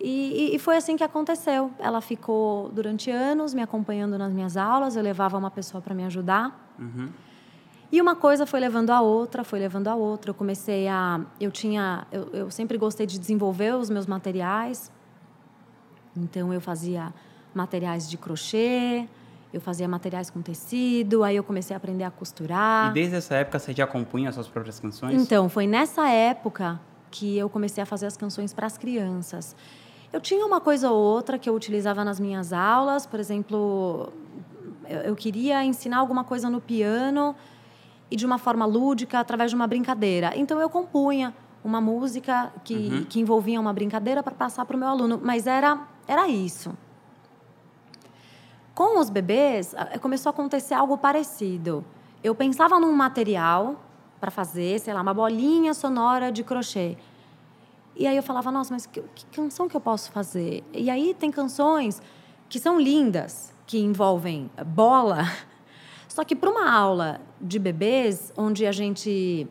E, 0.00 0.54
e, 0.54 0.58
foi 0.58 0.76
assim 0.76 0.96
que 0.96 1.02
aconteceu. 1.02 1.72
Ela 1.78 2.00
ficou 2.00 2.68
durante 2.68 3.10
anos 3.10 3.52
me 3.52 3.60
acompanhando 3.60 4.16
nas 4.16 4.32
minhas 4.32 4.56
aulas, 4.56 4.94
eu 4.94 5.02
levava 5.02 5.36
uma 5.36 5.50
pessoa 5.50 5.80
para 5.80 5.92
me 5.92 6.04
ajudar. 6.04 6.74
Uhum. 6.78 7.08
E 7.90 8.00
uma 8.00 8.14
coisa 8.14 8.46
foi 8.46 8.60
levando 8.60 8.90
a 8.90 9.00
outra, 9.00 9.42
foi 9.42 9.58
levando 9.58 9.88
a 9.88 9.96
outra. 9.96 10.30
Eu 10.30 10.34
comecei 10.34 10.86
a. 10.86 11.20
Eu 11.40 11.50
tinha. 11.50 12.06
Eu, 12.12 12.28
eu 12.32 12.50
sempre 12.50 12.78
gostei 12.78 13.06
de 13.06 13.18
desenvolver 13.18 13.74
os 13.74 13.90
meus 13.90 14.06
materiais. 14.06 14.92
Então, 16.16 16.52
eu 16.52 16.60
fazia 16.60 17.12
materiais 17.54 18.08
de 18.08 18.16
crochê, 18.18 19.08
eu 19.52 19.60
fazia 19.60 19.88
materiais 19.88 20.28
com 20.28 20.42
tecido, 20.42 21.24
aí 21.24 21.36
eu 21.36 21.42
comecei 21.42 21.74
a 21.74 21.78
aprender 21.78 22.04
a 22.04 22.10
costurar. 22.10 22.90
E 22.90 22.94
desde 22.94 23.16
essa 23.16 23.34
época 23.34 23.58
você 23.58 23.72
já 23.72 23.86
compunha 23.86 24.28
as 24.28 24.34
suas 24.34 24.48
próprias 24.48 24.78
canções? 24.78 25.20
Então, 25.20 25.48
foi 25.48 25.66
nessa 25.66 26.08
época 26.08 26.78
que 27.10 27.38
eu 27.38 27.48
comecei 27.48 27.82
a 27.82 27.86
fazer 27.86 28.06
as 28.06 28.16
canções 28.16 28.52
para 28.52 28.66
as 28.66 28.76
crianças. 28.76 29.56
Eu 30.12 30.20
tinha 30.20 30.44
uma 30.44 30.60
coisa 30.60 30.90
ou 30.90 30.98
outra 30.98 31.38
que 31.38 31.48
eu 31.48 31.54
utilizava 31.54 32.04
nas 32.04 32.20
minhas 32.20 32.52
aulas, 32.52 33.06
por 33.06 33.20
exemplo, 33.20 34.12
eu, 34.86 35.14
queria 35.14 35.64
ensinar 35.64 35.98
alguma 35.98 36.24
coisa 36.24 36.48
no 36.48 36.60
piano 36.60 37.34
e 38.10 38.16
de 38.16 38.24
uma 38.24 38.38
forma 38.38 38.64
lúdica, 38.64 39.18
através 39.18 39.50
de 39.50 39.54
uma 39.54 39.66
brincadeira. 39.66 40.32
Então 40.34 40.58
eu 40.60 40.68
compunha 40.70 41.34
uma 41.62 41.80
música 41.80 42.52
que, 42.64 42.74
uhum. 42.74 43.04
que 43.04 43.20
envolvia 43.20 43.60
uma 43.60 43.72
brincadeira 43.72 44.22
para 44.22 44.34
passar 44.34 44.64
para 44.64 44.76
o 44.76 44.78
meu 44.78 44.88
aluno, 44.88 45.20
mas 45.22 45.46
era, 45.46 45.86
era 46.06 46.26
isso. 46.28 46.72
Com 48.78 49.00
os 49.00 49.10
bebês, 49.10 49.74
começou 50.00 50.30
a 50.30 50.32
acontecer 50.32 50.72
algo 50.72 50.96
parecido. 50.96 51.84
Eu 52.22 52.32
pensava 52.32 52.78
num 52.78 52.92
material 52.92 53.74
para 54.20 54.30
fazer, 54.30 54.78
sei 54.78 54.94
lá, 54.94 55.02
uma 55.02 55.12
bolinha 55.12 55.74
sonora 55.74 56.30
de 56.30 56.44
crochê. 56.44 56.96
E 57.96 58.06
aí 58.06 58.16
eu 58.16 58.22
falava, 58.22 58.52
nossa, 58.52 58.72
mas 58.72 58.86
que, 58.86 59.02
que 59.16 59.26
canção 59.34 59.68
que 59.68 59.76
eu 59.76 59.80
posso 59.80 60.12
fazer? 60.12 60.62
E 60.72 60.88
aí 60.90 61.12
tem 61.12 61.28
canções 61.28 62.00
que 62.48 62.60
são 62.60 62.78
lindas, 62.80 63.52
que 63.66 63.80
envolvem 63.80 64.48
bola, 64.64 65.24
só 66.06 66.22
que 66.22 66.36
para 66.36 66.48
uma 66.48 66.70
aula 66.70 67.20
de 67.40 67.58
bebês, 67.58 68.32
onde 68.36 68.64
a 68.64 68.70
gente 68.70 69.48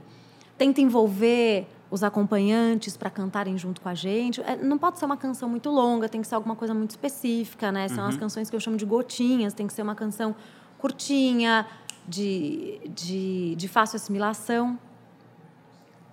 tenta 0.57 0.79
envolver 0.79 1.67
os 1.89 2.03
acompanhantes 2.03 2.97
para 2.97 3.09
cantarem 3.09 3.57
junto 3.57 3.81
com 3.81 3.89
a 3.89 3.93
gente, 3.93 4.41
é, 4.41 4.55
não 4.55 4.77
pode 4.77 4.99
ser 4.99 5.05
uma 5.05 5.17
canção 5.17 5.47
muito 5.47 5.69
longa, 5.69 6.09
tem 6.09 6.21
que 6.21 6.27
ser 6.27 6.35
alguma 6.35 6.55
coisa 6.55 6.73
muito 6.73 6.91
específica, 6.91 7.71
né? 7.71 7.87
São 7.87 8.03
uhum. 8.03 8.09
as 8.09 8.17
canções 8.17 8.49
que 8.49 8.55
eu 8.55 8.59
chamo 8.59 8.77
de 8.77 8.85
gotinhas, 8.85 9.53
tem 9.53 9.65
que 9.67 9.73
ser 9.73 9.81
uma 9.81 9.95
canção 9.95 10.35
curtinha, 10.77 11.65
de, 12.07 12.79
de, 12.89 13.55
de 13.55 13.67
fácil 13.67 13.97
assimilação. 13.97 14.79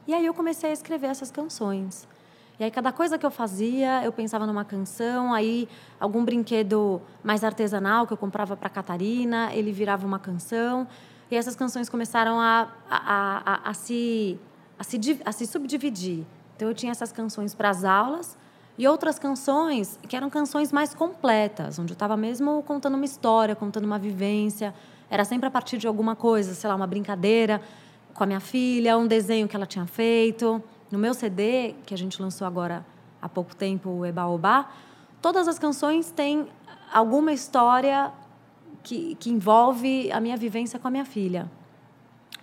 E 0.07 0.13
aí 0.13 0.27
eu 0.27 0.35
comecei 0.35 0.71
a 0.71 0.73
escrever 0.73 1.07
essas 1.07 1.31
canções. 1.31 2.07
E 2.59 2.65
aí, 2.65 2.71
cada 2.71 2.93
coisa 2.93 3.19
que 3.19 3.27
eu 3.27 3.31
fazia, 3.31 4.05
eu 4.05 4.13
pensava 4.13 4.47
numa 4.47 4.65
canção, 4.65 5.33
aí 5.33 5.69
algum 5.99 6.25
brinquedo 6.25 7.03
mais 7.23 7.43
artesanal 7.43 8.07
que 8.07 8.13
eu 8.13 8.17
comprava 8.17 8.57
para 8.57 8.69
Catarina, 8.69 9.53
ele 9.53 9.73
virava 9.73 10.07
uma 10.07 10.19
canção. 10.19 10.87
E 11.31 11.37
essas 11.37 11.57
canções 11.57 11.89
começaram 11.89 12.39
a, 12.39 12.69
a, 12.89 13.43
a, 13.67 13.71
a 13.71 13.75
se, 13.75 14.39
a, 14.79 14.85
se, 14.85 15.21
a 15.25 15.33
se 15.33 15.47
subdividir. 15.47 16.25
Então, 16.57 16.69
eu 16.69 16.75
tinha 16.75 16.93
essas 16.93 17.13
canções 17.13 17.55
para 17.55 17.71
as 17.71 17.85
aulas 17.85 18.37
e 18.77 18.87
outras 18.87 19.19
canções 19.19 19.99
que 20.09 20.17
eram 20.17 20.29
canções 20.29 20.73
mais 20.73 20.95
completas, 20.95 21.79
onde 21.79 21.93
eu 21.93 21.95
estava 21.95 22.17
mesmo 22.17 22.63
contando 22.65 22.95
uma 22.95 23.05
história, 23.05 23.55
contando 23.55 23.85
uma 23.85 23.99
vivência. 23.99 24.75
Era 25.09 25.25
sempre 25.25 25.47
a 25.47 25.51
partir 25.51 25.79
de 25.79 25.87
alguma 25.87 26.17
coisa, 26.17 26.55
sei 26.55 26.69
lá, 26.69 26.75
uma 26.75 26.87
brincadeira 26.87 27.61
com 28.13 28.23
a 28.23 28.27
minha 28.27 28.41
filha, 28.41 28.97
um 28.97 29.07
desenho 29.07 29.49
que 29.49 29.57
ela 29.57 29.67
tinha 29.67 29.87
feito. 29.87 30.63
No 30.91 30.99
meu 30.99 31.15
CD, 31.15 31.75
que 31.85 31.93
a 31.93 31.99
gente 31.99 32.21
lançou 32.21 32.47
agora 32.47 32.85
há 33.21 33.29
pouco 33.29 33.55
tempo, 33.55 33.91
o 33.91 34.07
Eba 34.07 34.27
Oba, 34.27 34.67
todas 35.21 35.49
as 35.49 35.59
canções 35.59 36.11
têm 36.11 36.47
alguma 36.93 37.33
história 37.33 38.13
que, 38.83 39.15
que 39.17 39.31
envolve 39.31 40.13
a 40.13 40.21
minha 40.21 40.37
vivência 40.37 40.79
com 40.79 40.87
a 40.87 40.91
minha 40.91 41.05
filha. 41.05 41.51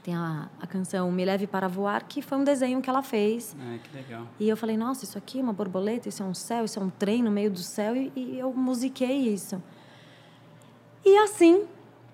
Tem 0.03 0.15
a, 0.15 0.49
a 0.59 0.65
canção 0.65 1.11
Me 1.11 1.23
Leve 1.23 1.45
para 1.45 1.67
Voar, 1.67 2.05
que 2.05 2.21
foi 2.21 2.37
um 2.37 2.43
desenho 2.43 2.81
que 2.81 2.89
ela 2.89 3.03
fez. 3.03 3.55
Ah, 3.59 3.77
que 3.77 3.95
legal. 3.95 4.27
E 4.39 4.49
eu 4.49 4.57
falei, 4.57 4.75
nossa, 4.75 5.03
isso 5.03 5.17
aqui 5.17 5.39
é 5.39 5.43
uma 5.43 5.53
borboleta, 5.53 6.09
isso 6.09 6.23
é 6.23 6.25
um 6.25 6.33
céu, 6.33 6.65
isso 6.65 6.79
é 6.79 6.81
um 6.81 6.89
trem 6.89 7.21
no 7.21 7.29
meio 7.29 7.51
do 7.51 7.59
céu. 7.59 7.95
E, 7.95 8.11
e 8.15 8.39
eu 8.39 8.51
musiquei 8.51 9.27
isso. 9.27 9.61
E 11.05 11.17
assim, 11.19 11.65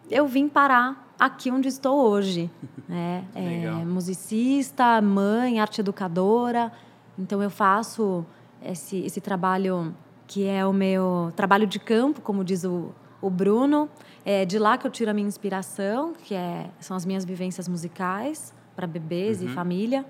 eu 0.09 0.27
vim 0.27 0.49
parar 0.49 1.13
aqui 1.19 1.49
onde 1.49 1.67
estou 1.67 2.09
hoje. 2.09 2.49
Né? 2.87 3.25
É, 3.35 3.69
musicista, 3.83 5.01
mãe, 5.01 5.59
arte 5.59 5.81
educadora. 5.81 6.71
Então, 7.19 7.43
eu 7.43 7.49
faço 7.49 8.25
esse, 8.63 8.99
esse 8.99 9.19
trabalho 9.19 9.93
que 10.25 10.45
é 10.45 10.65
o 10.65 10.71
meu 10.71 11.33
trabalho 11.35 11.67
de 11.67 11.79
campo, 11.79 12.21
como 12.21 12.45
diz 12.45 12.63
o, 12.63 12.93
o 13.21 13.29
Bruno. 13.29 13.89
É 14.25 14.45
de 14.45 14.59
lá 14.59 14.77
que 14.77 14.85
eu 14.85 14.91
tiro 14.91 15.09
a 15.09 15.13
minha 15.13 15.27
inspiração, 15.27 16.13
que 16.23 16.35
é, 16.35 16.69
são 16.79 16.97
as 16.97 17.05
minhas 17.05 17.23
vivências 17.23 17.67
musicais 17.67 18.53
para 18.75 18.85
bebês 18.85 19.41
uhum. 19.41 19.47
e 19.47 19.49
família. 19.49 20.05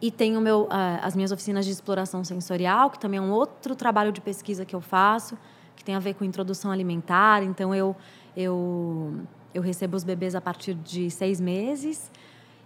E 0.00 0.10
tenho 0.10 0.40
meu, 0.40 0.62
uh, 0.64 1.00
as 1.02 1.16
minhas 1.16 1.32
oficinas 1.32 1.64
de 1.64 1.72
exploração 1.72 2.22
sensorial, 2.22 2.90
que 2.90 2.98
também 2.98 3.18
é 3.18 3.22
um 3.22 3.30
outro 3.30 3.74
trabalho 3.74 4.12
de 4.12 4.20
pesquisa 4.20 4.64
que 4.64 4.76
eu 4.76 4.80
faço, 4.80 5.36
que 5.74 5.82
tem 5.82 5.94
a 5.94 5.98
ver 5.98 6.14
com 6.14 6.24
introdução 6.24 6.70
alimentar. 6.70 7.42
Então, 7.42 7.74
eu, 7.74 7.96
eu, 8.36 9.14
eu 9.54 9.62
recebo 9.62 9.96
os 9.96 10.04
bebês 10.04 10.34
a 10.34 10.40
partir 10.40 10.74
de 10.74 11.10
seis 11.10 11.40
meses 11.40 12.10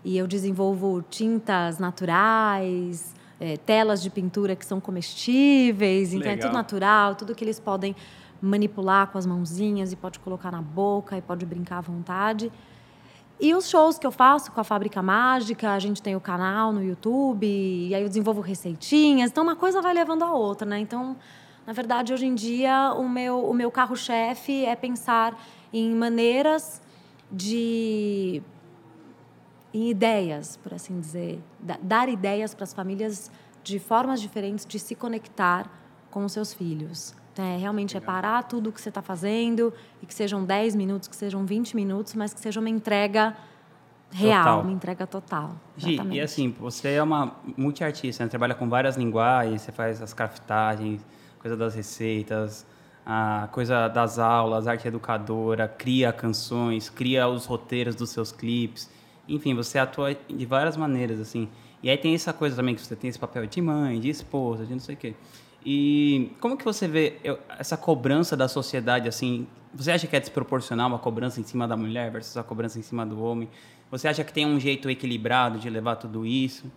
e 0.04 0.16
eu 0.16 0.26
desenvolvo 0.26 1.02
tintas 1.08 1.78
naturais, 1.78 3.14
é, 3.38 3.56
telas 3.56 4.02
de 4.02 4.10
pintura 4.10 4.56
que 4.56 4.66
são 4.66 4.80
comestíveis. 4.80 6.12
Então, 6.12 6.30
Legal. 6.30 6.34
é 6.34 6.36
tudo 6.36 6.52
natural, 6.52 7.14
tudo 7.14 7.34
que 7.34 7.44
eles 7.44 7.60
podem 7.60 7.94
manipular 8.40 9.08
com 9.08 9.18
as 9.18 9.26
mãozinhas 9.26 9.92
e 9.92 9.96
pode 9.96 10.18
colocar 10.18 10.50
na 10.50 10.62
boca 10.62 11.16
e 11.16 11.22
pode 11.22 11.44
brincar 11.44 11.78
à 11.78 11.80
vontade. 11.80 12.50
E 13.38 13.54
os 13.54 13.70
shows 13.70 13.98
que 13.98 14.06
eu 14.06 14.12
faço 14.12 14.52
com 14.52 14.60
a 14.60 14.64
Fábrica 14.64 15.00
Mágica, 15.00 15.70
a 15.72 15.78
gente 15.78 16.02
tem 16.02 16.14
o 16.14 16.20
canal 16.20 16.72
no 16.72 16.84
YouTube, 16.84 17.46
e 17.46 17.94
aí 17.94 18.02
eu 18.02 18.08
desenvolvo 18.08 18.42
receitinhas. 18.42 19.30
Então, 19.30 19.42
uma 19.42 19.56
coisa 19.56 19.80
vai 19.80 19.94
levando 19.94 20.22
a 20.24 20.32
outra, 20.32 20.68
né? 20.68 20.78
Então, 20.78 21.16
na 21.66 21.72
verdade, 21.72 22.12
hoje 22.12 22.26
em 22.26 22.34
dia, 22.34 22.92
o 22.98 23.08
meu, 23.08 23.48
o 23.48 23.54
meu 23.54 23.70
carro-chefe 23.70 24.66
é 24.66 24.76
pensar 24.76 25.40
em 25.72 25.94
maneiras 25.94 26.82
de. 27.32 28.42
em 29.72 29.88
ideias, 29.88 30.58
por 30.58 30.74
assim 30.74 31.00
dizer. 31.00 31.42
Dar 31.80 32.10
ideias 32.10 32.54
para 32.54 32.64
as 32.64 32.74
famílias 32.74 33.30
de 33.62 33.78
formas 33.78 34.20
diferentes 34.20 34.66
de 34.66 34.78
se 34.78 34.94
conectar 34.94 35.70
com 36.10 36.26
os 36.26 36.32
seus 36.32 36.52
filhos. 36.52 37.14
É, 37.40 37.56
realmente 37.56 37.96
é 37.96 38.00
Legal. 38.00 38.14
é 38.16 38.20
parar 38.20 38.42
tudo 38.42 38.68
o 38.68 38.72
que 38.72 38.80
você 38.80 38.90
está 38.90 39.00
fazendo 39.00 39.72
e 40.02 40.06
que 40.06 40.12
sejam 40.12 40.44
10 40.44 40.74
minutos, 40.74 41.08
que 41.08 41.16
sejam 41.16 41.46
20 41.46 41.74
minutos, 41.74 42.14
mas 42.14 42.34
que 42.34 42.40
seja 42.40 42.60
uma 42.60 42.68
entrega 42.68 43.34
real, 44.12 44.44
total. 44.44 44.60
uma 44.60 44.72
entrega 44.72 45.06
total. 45.06 45.56
Gi, 45.76 46.00
e 46.10 46.20
assim, 46.20 46.54
você 46.58 46.90
é 46.90 47.02
uma 47.02 47.36
multiartista, 47.56 48.24
né? 48.24 48.28
trabalha 48.28 48.54
com 48.54 48.68
várias 48.68 48.96
linguagens, 48.96 49.62
você 49.62 49.72
faz 49.72 50.02
as 50.02 50.12
craftagens, 50.12 51.00
coisa 51.38 51.56
das 51.56 51.74
receitas, 51.74 52.66
a 53.04 53.48
coisa 53.52 53.88
das 53.88 54.18
aulas, 54.18 54.66
arte 54.66 54.86
educadora, 54.86 55.66
cria 55.66 56.12
canções, 56.12 56.90
cria 56.90 57.26
os 57.28 57.46
roteiros 57.46 57.94
dos 57.94 58.10
seus 58.10 58.30
clipes. 58.30 58.90
Enfim, 59.28 59.54
você 59.54 59.78
atua 59.78 60.14
de 60.28 60.44
várias 60.44 60.76
maneiras, 60.76 61.20
assim. 61.20 61.48
E 61.82 61.88
aí 61.88 61.96
tem 61.96 62.14
essa 62.14 62.32
coisa 62.32 62.56
também 62.56 62.74
que 62.74 62.80
você 62.80 62.94
tem 62.94 63.08
esse 63.08 63.18
papel 63.18 63.46
de 63.46 63.62
mãe, 63.62 63.98
de 64.00 64.10
esposa, 64.10 64.66
de 64.66 64.72
não 64.72 64.80
sei 64.80 64.94
o 64.94 64.98
quê. 64.98 65.14
E 65.64 66.32
como 66.40 66.56
que 66.56 66.64
você 66.64 66.88
vê 66.88 67.18
essa 67.58 67.76
cobrança 67.76 68.36
da 68.36 68.48
sociedade 68.48 69.08
assim? 69.08 69.46
Você 69.74 69.90
acha 69.92 70.06
que 70.06 70.16
é 70.16 70.20
desproporcional 70.20 70.88
uma 70.88 70.98
cobrança 70.98 71.40
em 71.40 71.44
cima 71.44 71.68
da 71.68 71.76
mulher 71.76 72.10
versus 72.10 72.36
a 72.36 72.42
cobrança 72.42 72.78
em 72.78 72.82
cima 72.82 73.04
do 73.04 73.22
homem? 73.22 73.48
Você 73.90 74.08
acha 74.08 74.24
que 74.24 74.32
tem 74.32 74.46
um 74.46 74.58
jeito 74.58 74.88
equilibrado 74.88 75.58
de 75.58 75.68
levar 75.68 75.96
tudo 75.96 76.24
isso? 76.24 76.70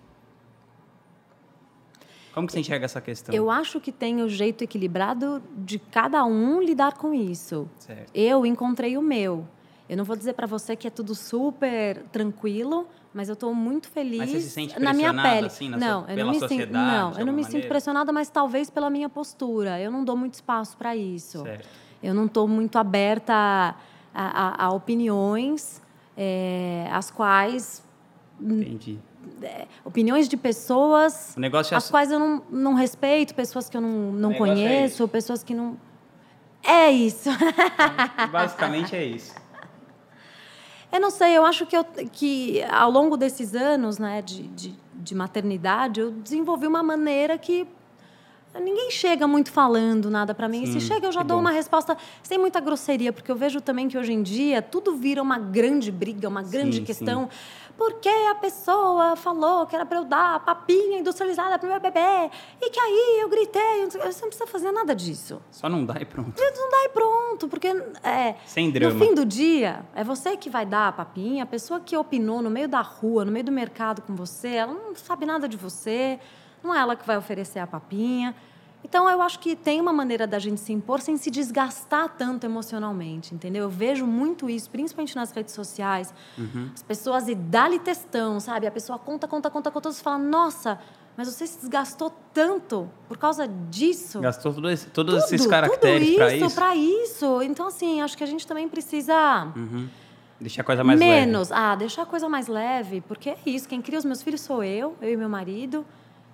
Como 2.33 2.47
que 2.47 2.53
você 2.53 2.59
enxerga 2.59 2.85
essa 2.85 2.99
questão? 2.99 3.33
Eu 3.33 3.49
acho 3.49 3.79
que 3.79 3.91
tem 3.91 4.23
o 4.23 4.27
jeito 4.27 4.63
equilibrado 4.63 5.41
de 5.55 5.77
cada 5.77 6.25
um 6.25 6.61
lidar 6.61 6.93
com 6.93 7.13
isso. 7.13 7.69
Certo. 7.77 8.09
Eu 8.13 8.45
encontrei 8.45 8.97
o 8.97 9.01
meu. 9.01 9.47
Eu 9.87 9.97
não 9.97 10.03
vou 10.03 10.15
dizer 10.15 10.33
para 10.33 10.47
você 10.47 10.75
que 10.75 10.87
é 10.87 10.89
tudo 10.89 11.13
super 11.13 12.01
tranquilo, 12.11 12.87
mas 13.13 13.29
eu 13.29 13.33
estou 13.33 13.53
muito 13.53 13.87
feliz 13.87 14.17
mas 14.17 14.29
você 14.31 14.41
se 14.41 14.49
sente 14.49 14.79
na 14.79 14.93
minha 14.93 15.13
pele. 15.13 15.47
Assim, 15.47 15.69
na 15.69 15.77
não, 15.77 16.03
sua, 16.03 16.13
eu 16.13 16.25
não 16.25 16.31
me 16.31 16.47
sinto, 16.47 16.71
não, 16.71 17.11
eu 17.19 17.25
não 17.25 17.33
me 17.33 17.43
sinto 17.43 17.67
pressionada, 17.67 18.11
mas 18.11 18.29
talvez 18.29 18.69
pela 18.69 18.89
minha 18.89 19.07
postura. 19.07 19.79
Eu 19.79 19.91
não 19.91 20.03
dou 20.03 20.17
muito 20.17 20.33
espaço 20.33 20.75
para 20.75 20.95
isso. 20.95 21.43
Certo. 21.43 21.67
Eu 22.01 22.13
não 22.13 22.25
estou 22.25 22.47
muito 22.47 22.77
aberta 22.77 23.33
a, 23.33 23.75
a, 24.13 24.65
a 24.65 24.71
opiniões, 24.71 25.81
é, 26.17 26.87
as 26.91 27.11
quais 27.11 27.83
Entendi. 28.41 28.99
É, 29.41 29.67
opiniões 29.85 30.27
de 30.27 30.35
pessoas 30.35 31.35
é 31.37 31.75
as 31.75 31.89
quais 31.89 32.11
eu 32.11 32.19
não, 32.19 32.43
não 32.49 32.73
respeito, 32.73 33.33
pessoas 33.33 33.69
que 33.69 33.77
eu 33.77 33.81
não, 33.81 34.11
não 34.11 34.31
é 34.31 34.35
conheço, 34.35 35.03
é 35.03 35.07
pessoas 35.07 35.43
que 35.43 35.53
não. 35.53 35.77
É 36.61 36.89
isso. 36.91 37.29
Basicamente 38.31 38.95
é 38.95 39.03
isso. 39.03 39.42
Eu 40.93 40.99
não 40.99 41.09
sei, 41.09 41.35
eu 41.35 41.43
acho 41.43 41.65
que, 41.65 41.75
eu, 41.75 41.83
que 42.11 42.61
ao 42.65 42.91
longo 42.91 43.17
desses 43.17 43.55
anos 43.55 43.97
né, 43.97 44.21
de, 44.21 44.43
de, 44.49 44.75
de 44.93 45.15
maternidade, 45.15 45.99
eu 45.99 46.11
desenvolvi 46.11 46.67
uma 46.67 46.83
maneira 46.83 47.35
que 47.35 47.67
ninguém 48.59 48.91
chega 48.91 49.27
muito 49.27 49.51
falando 49.51 50.09
nada 50.09 50.33
para 50.33 50.47
mim. 50.47 50.65
Sim, 50.65 50.77
e 50.77 50.81
se 50.81 50.87
chega, 50.87 51.07
eu 51.07 51.11
já 51.11 51.23
dou 51.23 51.37
bom. 51.37 51.41
uma 51.41 51.51
resposta 51.51 51.97
sem 52.21 52.37
muita 52.37 52.59
grosseria, 52.59 53.11
porque 53.11 53.31
eu 53.31 53.35
vejo 53.35 53.61
também 53.61 53.87
que 53.87 53.97
hoje 53.97 54.13
em 54.13 54.21
dia 54.21 54.61
tudo 54.61 54.95
vira 54.95 55.21
uma 55.21 55.39
grande 55.39 55.91
briga, 55.91 56.27
uma 56.27 56.43
grande 56.43 56.77
sim, 56.77 56.83
questão. 56.83 57.29
Sim 57.29 57.63
porque 57.77 58.09
a 58.09 58.35
pessoa 58.35 59.15
falou 59.15 59.65
que 59.65 59.75
era 59.75 59.85
para 59.85 59.97
eu 59.97 60.05
dar 60.05 60.39
papinha 60.41 60.99
industrializada 60.99 61.57
para 61.57 61.67
meu 61.67 61.79
bebê 61.79 62.29
e 62.61 62.69
que 62.69 62.79
aí 62.79 63.19
eu 63.21 63.29
gritei. 63.29 63.85
Você 63.89 63.97
não 63.97 64.29
precisa 64.29 64.47
fazer 64.47 64.71
nada 64.71 64.95
disso. 64.95 65.41
Só 65.51 65.67
não 65.67 65.83
dá 65.83 65.95
e 65.99 66.05
pronto. 66.05 66.39
Não 66.39 66.69
dá 66.69 66.85
e 66.85 66.89
pronto, 66.89 67.47
porque 67.47 67.67
é, 68.03 68.35
Sem 68.45 68.71
drama. 68.71 68.93
no 68.93 68.99
fim 68.99 69.15
do 69.15 69.25
dia 69.25 69.85
é 69.95 70.03
você 70.03 70.37
que 70.37 70.49
vai 70.49 70.65
dar 70.65 70.89
a 70.89 70.91
papinha, 70.91 71.43
a 71.43 71.47
pessoa 71.47 71.79
que 71.79 71.97
opinou 71.97 72.41
no 72.41 72.49
meio 72.49 72.67
da 72.67 72.81
rua, 72.81 73.25
no 73.25 73.31
meio 73.31 73.45
do 73.45 73.51
mercado 73.51 74.01
com 74.01 74.15
você, 74.15 74.49
ela 74.49 74.73
não 74.73 74.95
sabe 74.95 75.25
nada 75.25 75.47
de 75.47 75.57
você, 75.57 76.19
não 76.63 76.73
é 76.73 76.79
ela 76.79 76.95
que 76.95 77.05
vai 77.05 77.17
oferecer 77.17 77.59
a 77.59 77.67
papinha. 77.67 78.33
Então, 78.83 79.09
eu 79.09 79.21
acho 79.21 79.39
que 79.39 79.55
tem 79.55 79.79
uma 79.79 79.93
maneira 79.93 80.27
da 80.27 80.37
gente 80.37 80.59
se 80.59 80.73
impor 80.73 80.99
sem 80.99 81.15
se 81.15 81.31
desgastar 81.31 82.09
tanto 82.17 82.45
emocionalmente, 82.45 83.33
entendeu? 83.33 83.63
Eu 83.63 83.69
vejo 83.69 84.05
muito 84.05 84.49
isso, 84.49 84.69
principalmente 84.69 85.15
nas 85.15 85.31
redes 85.31 85.53
sociais. 85.53 86.13
Uhum. 86.37 86.69
As 86.73 86.83
pessoas, 86.83 87.29
e 87.29 87.35
dá-lhe 87.35 87.79
textão, 87.79 88.39
sabe? 88.41 88.67
A 88.67 88.71
pessoa 88.71 88.99
conta, 88.99 89.25
conta, 89.27 89.49
conta, 89.49 89.71
conta, 89.71 89.89
e 89.89 89.93
fala, 89.93 90.17
nossa, 90.17 90.77
mas 91.15 91.33
você 91.33 91.47
se 91.47 91.59
desgastou 91.59 92.13
tanto 92.33 92.89
por 93.07 93.17
causa 93.17 93.47
disso. 93.47 94.19
Gastou 94.19 94.53
tudo 94.53 94.69
esse, 94.69 94.87
todos 94.87 95.13
tudo, 95.15 95.25
esses 95.33 95.47
caracteres 95.47 96.15
para 96.15 96.35
isso? 96.35 96.55
para 96.55 96.75
isso. 96.75 97.41
Então, 97.41 97.67
assim, 97.67 98.01
acho 98.01 98.17
que 98.17 98.23
a 98.23 98.27
gente 98.27 98.45
também 98.45 98.67
precisa... 98.67 99.47
Uhum. 99.55 99.87
Deixar 100.41 100.61
a 100.61 100.65
coisa 100.65 100.83
mais 100.83 100.99
Menos. 100.99 101.13
leve. 101.15 101.25
Menos. 101.25 101.51
Ah, 101.53 101.75
deixar 101.75 102.01
a 102.01 102.05
coisa 102.05 102.27
mais 102.27 102.47
leve, 102.47 102.99
porque 102.99 103.29
é 103.29 103.37
isso. 103.45 103.69
Quem 103.69 103.81
cria 103.81 103.97
os 103.97 104.03
meus 104.03 104.21
filhos 104.21 104.41
sou 104.41 104.61
eu, 104.61 104.97
eu 105.01 105.13
e 105.13 105.15
meu 105.15 105.29
marido. 105.29 105.85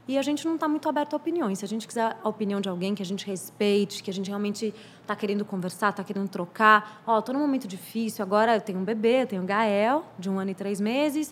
E 0.09 0.17
a 0.17 0.23
gente 0.23 0.43
não 0.43 0.55
está 0.55 0.67
muito 0.67 0.89
aberto 0.89 1.13
a 1.13 1.17
opiniões. 1.17 1.59
Se 1.59 1.65
a 1.65 1.67
gente 1.67 1.87
quiser 1.87 2.17
a 2.23 2.27
opinião 2.27 2.59
de 2.59 2.67
alguém 2.67 2.95
que 2.95 3.03
a 3.03 3.05
gente 3.05 3.27
respeite, 3.27 4.01
que 4.01 4.09
a 4.09 4.13
gente 4.13 4.27
realmente 4.27 4.73
está 5.03 5.15
querendo 5.15 5.45
conversar, 5.45 5.89
está 5.91 6.03
querendo 6.03 6.27
trocar. 6.27 7.03
Ó, 7.05 7.15
oh, 7.15 7.19
estou 7.19 7.31
num 7.31 7.41
momento 7.41 7.67
difícil, 7.67 8.23
agora 8.23 8.55
eu 8.55 8.61
tenho 8.61 8.79
um 8.79 8.83
bebê, 8.83 9.21
eu 9.21 9.27
tenho 9.27 9.43
um 9.43 9.45
Gael, 9.45 10.03
de 10.17 10.27
um 10.27 10.39
ano 10.39 10.49
e 10.49 10.55
três 10.55 10.81
meses. 10.81 11.31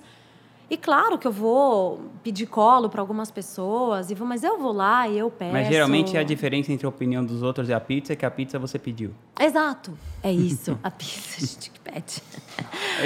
E 0.70 0.78
claro 0.78 1.18
que 1.18 1.26
eu 1.26 1.32
vou 1.32 2.12
pedir 2.22 2.46
colo 2.46 2.88
para 2.88 3.02
algumas 3.02 3.32
pessoas, 3.32 4.12
e 4.12 4.14
vou, 4.14 4.28
mas 4.28 4.44
eu 4.44 4.60
vou 4.60 4.74
lá 4.74 5.08
e 5.08 5.18
eu 5.18 5.32
peço. 5.32 5.54
Mas 5.54 5.70
geralmente 5.70 6.16
a 6.16 6.22
diferença 6.22 6.72
entre 6.72 6.86
a 6.86 6.90
opinião 6.90 7.26
dos 7.26 7.42
outros 7.42 7.70
e 7.70 7.74
a 7.74 7.80
pizza 7.80 8.14
é 8.14 8.16
que 8.16 8.28
a 8.28 8.32
pizza 8.32 8.60
você 8.60 8.78
pediu. 8.78 9.12
Exato. 9.40 9.98
É 10.22 10.32
isso. 10.32 10.78
a 10.84 10.92
pizza 10.92 11.38
a 11.38 11.40
gente 11.40 11.72
pede. 11.84 12.22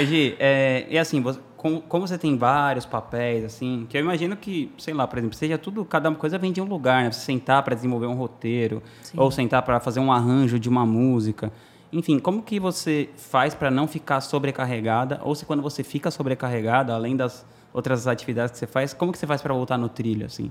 Gi, 0.04 0.36
é, 0.38 0.86
e 0.90 0.98
assim, 0.98 1.22
você, 1.22 1.40
como, 1.62 1.80
como, 1.82 2.08
você 2.08 2.18
tem 2.18 2.36
vários 2.36 2.84
papéis, 2.84 3.44
assim, 3.44 3.86
que 3.88 3.96
eu 3.96 4.00
imagino 4.00 4.36
que, 4.36 4.72
sei 4.76 4.92
lá, 4.92 5.06
por 5.06 5.16
exemplo, 5.16 5.36
seja 5.36 5.56
tudo, 5.56 5.84
cada 5.84 6.10
coisa 6.12 6.36
vem 6.36 6.52
de 6.52 6.60
um 6.60 6.64
lugar, 6.64 7.04
né? 7.04 7.12
Você 7.12 7.20
sentar 7.20 7.62
para 7.62 7.76
desenvolver 7.76 8.06
um 8.06 8.14
roteiro, 8.14 8.82
Sim. 9.00 9.16
ou 9.16 9.30
sentar 9.30 9.62
para 9.62 9.78
fazer 9.78 10.00
um 10.00 10.12
arranjo 10.12 10.58
de 10.58 10.68
uma 10.68 10.84
música. 10.84 11.52
Enfim, 11.92 12.18
como 12.18 12.42
que 12.42 12.58
você 12.58 13.10
faz 13.16 13.54
para 13.54 13.70
não 13.70 13.86
ficar 13.86 14.20
sobrecarregada? 14.20 15.20
Ou 15.22 15.36
se 15.36 15.46
quando 15.46 15.62
você 15.62 15.84
fica 15.84 16.10
sobrecarregada, 16.10 16.92
além 16.92 17.14
das 17.14 17.46
outras 17.72 18.08
atividades 18.08 18.50
que 18.50 18.58
você 18.58 18.66
faz, 18.66 18.92
como 18.92 19.12
que 19.12 19.18
você 19.18 19.26
faz 19.26 19.40
para 19.40 19.54
voltar 19.54 19.78
no 19.78 19.88
trilho, 19.88 20.26
assim? 20.26 20.50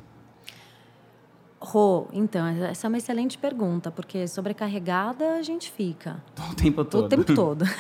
Rô, 1.59 2.07
então, 2.13 2.47
essa 2.47 2.87
é 2.87 2.89
uma 2.89 2.97
excelente 2.97 3.37
pergunta, 3.37 3.91
porque 3.91 4.27
sobrecarregada 4.29 5.33
a 5.33 5.41
gente 5.41 5.69
fica. 5.69 6.23
O 6.49 6.55
tempo 6.55 6.85
todo. 6.85 7.05
O 7.05 7.09
tempo 7.09 7.35
todo. 7.35 7.65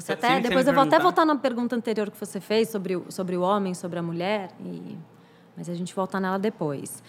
você 0.00 0.12
até 0.12 0.40
depois 0.40 0.66
eu 0.66 0.74
vou 0.74 0.82
até 0.82 0.98
voltar 0.98 1.24
na 1.24 1.36
pergunta 1.36 1.74
anterior 1.74 2.10
que 2.10 2.18
você 2.18 2.40
fez 2.40 2.68
sobre 2.68 2.96
o, 2.96 3.06
sobre 3.10 3.36
o 3.36 3.40
homem, 3.40 3.74
sobre 3.74 3.98
a 3.98 4.02
mulher, 4.02 4.50
e, 4.60 4.96
mas 5.56 5.68
a 5.68 5.74
gente 5.74 5.94
volta 5.94 6.20
nela 6.20 6.38
depois. 6.38 7.02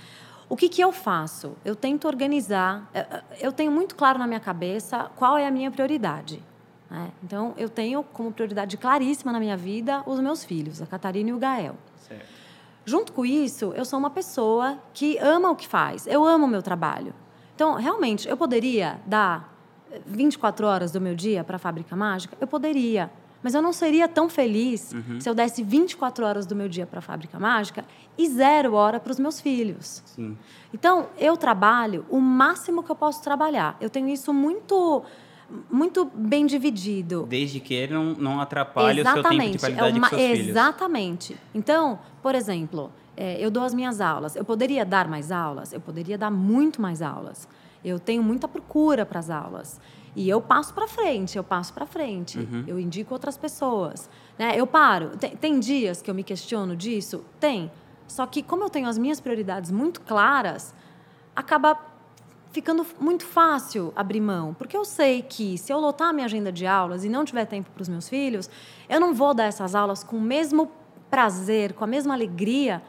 O 0.49 0.55
que, 0.55 0.69
que 0.69 0.81
eu 0.81 0.93
faço? 0.93 1.57
Eu 1.65 1.75
tento 1.75 2.07
organizar. 2.07 2.89
É, 2.93 2.99
é, 2.99 3.23
eu 3.41 3.51
tenho 3.51 3.71
muito 3.71 3.95
claro 3.95 4.17
na 4.17 4.25
minha 4.25 4.39
cabeça 4.39 5.11
qual 5.17 5.37
é 5.37 5.45
a 5.45 5.51
minha 5.51 5.69
prioridade. 5.69 6.41
Né? 6.89 7.11
Então, 7.21 7.53
eu 7.57 7.67
tenho 7.67 8.01
como 8.01 8.31
prioridade 8.31 8.77
claríssima 8.77 9.33
na 9.33 9.39
minha 9.39 9.57
vida 9.57 10.01
os 10.05 10.21
meus 10.21 10.45
filhos, 10.45 10.81
a 10.81 10.85
Catarina 10.85 11.29
e 11.29 11.33
o 11.33 11.37
Gael. 11.37 11.75
Certo. 11.97 12.25
Junto 12.85 13.11
com 13.11 13.25
isso, 13.25 13.73
eu 13.75 13.83
sou 13.83 13.99
uma 13.99 14.09
pessoa 14.09 14.79
que 14.93 15.17
ama 15.17 15.51
o 15.51 15.55
que 15.57 15.67
faz. 15.67 16.07
Eu 16.07 16.23
amo 16.23 16.45
o 16.45 16.47
meu 16.47 16.61
trabalho. 16.61 17.13
Então, 17.53 17.73
realmente, 17.73 18.29
eu 18.29 18.37
poderia 18.37 19.01
dar 19.05 19.56
24 20.05 20.65
horas 20.65 20.91
do 20.91 21.01
meu 21.01 21.15
dia 21.15 21.43
para 21.43 21.55
a 21.55 21.59
Fábrica 21.59 21.95
Mágica? 21.95 22.37
Eu 22.39 22.47
poderia. 22.47 23.09
Mas 23.41 23.53
eu 23.53 23.61
não 23.61 23.71
seria 23.71 24.07
tão 24.07 24.27
feliz 24.27 24.93
uhum. 24.93 25.21
se 25.21 25.29
eu 25.29 25.35
desse 25.35 25.63
24 25.63 26.25
horas 26.25 26.45
do 26.45 26.55
meu 26.55 26.67
dia 26.67 26.85
para 26.85 26.99
a 26.99 27.01
Fábrica 27.01 27.39
Mágica 27.39 27.85
e 28.17 28.27
zero 28.27 28.73
hora 28.73 28.99
para 28.99 29.11
os 29.11 29.19
meus 29.19 29.39
filhos. 29.39 30.01
Sim. 30.05 30.37
Então, 30.73 31.07
eu 31.17 31.37
trabalho 31.37 32.05
o 32.09 32.19
máximo 32.19 32.83
que 32.83 32.89
eu 32.89 32.95
posso 32.95 33.21
trabalhar. 33.21 33.77
Eu 33.79 33.89
tenho 33.89 34.09
isso 34.09 34.33
muito 34.33 35.03
muito 35.71 36.03
bem 36.13 36.45
dividido. 36.45 37.25
Desde 37.29 37.61
que 37.61 37.73
ele 37.73 37.93
não, 37.93 38.13
não 38.15 38.41
atrapalhe 38.41 38.99
exatamente. 38.99 39.21
o 39.21 39.31
seu 39.31 39.39
tempo 39.39 39.51
de 39.51 39.59
qualidade 39.59 39.95
é 39.95 39.99
uma, 39.99 40.09
com 40.09 40.15
seus 40.17 40.31
filhos. 40.31 40.47
Exatamente. 40.49 41.37
Então, 41.55 41.99
por 42.21 42.35
exemplo, 42.35 42.91
é, 43.15 43.43
eu 43.43 43.49
dou 43.49 43.63
as 43.63 43.73
minhas 43.73 44.01
aulas. 44.01 44.35
Eu 44.35 44.43
poderia 44.43 44.85
dar 44.85 45.07
mais 45.07 45.31
aulas? 45.31 45.71
Eu 45.71 45.79
poderia 45.79 46.17
dar 46.17 46.29
muito 46.29 46.81
mais 46.81 47.01
aulas. 47.01 47.47
Eu 47.83 47.99
tenho 47.99 48.23
muita 48.23 48.47
procura 48.47 49.05
para 49.05 49.19
as 49.19 49.29
aulas. 49.29 49.79
E 50.15 50.27
eu 50.27 50.41
passo 50.41 50.73
para 50.73 50.87
frente, 50.87 51.37
eu 51.37 51.43
passo 51.43 51.73
para 51.73 51.85
frente. 51.85 52.39
Uhum. 52.39 52.63
Eu 52.65 52.79
indico 52.79 53.13
outras 53.13 53.37
pessoas. 53.37 54.09
Né? 54.37 54.53
Eu 54.55 54.65
paro. 54.65 55.15
Tem, 55.17 55.35
tem 55.35 55.59
dias 55.59 56.01
que 56.01 56.09
eu 56.09 56.15
me 56.15 56.23
questiono 56.23 56.75
disso? 56.75 57.23
Tem. 57.39 57.71
Só 58.07 58.25
que, 58.25 58.41
como 58.41 58.63
eu 58.63 58.69
tenho 58.69 58.87
as 58.87 58.97
minhas 58.97 59.19
prioridades 59.19 59.69
muito 59.69 60.01
claras, 60.01 60.73
acaba 61.35 61.77
ficando 62.51 62.85
muito 62.99 63.23
fácil 63.23 63.93
abrir 63.95 64.21
mão. 64.21 64.55
Porque 64.55 64.75
eu 64.75 64.83
sei 64.83 65.21
que 65.21 65.57
se 65.57 65.71
eu 65.71 65.79
lotar 65.79 66.09
a 66.09 66.13
minha 66.13 66.25
agenda 66.25 66.51
de 66.51 66.65
aulas 66.65 67.03
e 67.03 67.09
não 67.09 67.23
tiver 67.23 67.45
tempo 67.45 67.69
para 67.69 67.81
os 67.81 67.87
meus 67.87 68.09
filhos, 68.09 68.49
eu 68.89 68.99
não 68.99 69.13
vou 69.13 69.33
dar 69.33 69.43
essas 69.43 69.75
aulas 69.75 70.03
com 70.03 70.17
o 70.17 70.21
mesmo 70.21 70.71
prazer, 71.11 71.73
com 71.73 71.83
a 71.83 71.87
mesma 71.87 72.15
alegria 72.15 72.81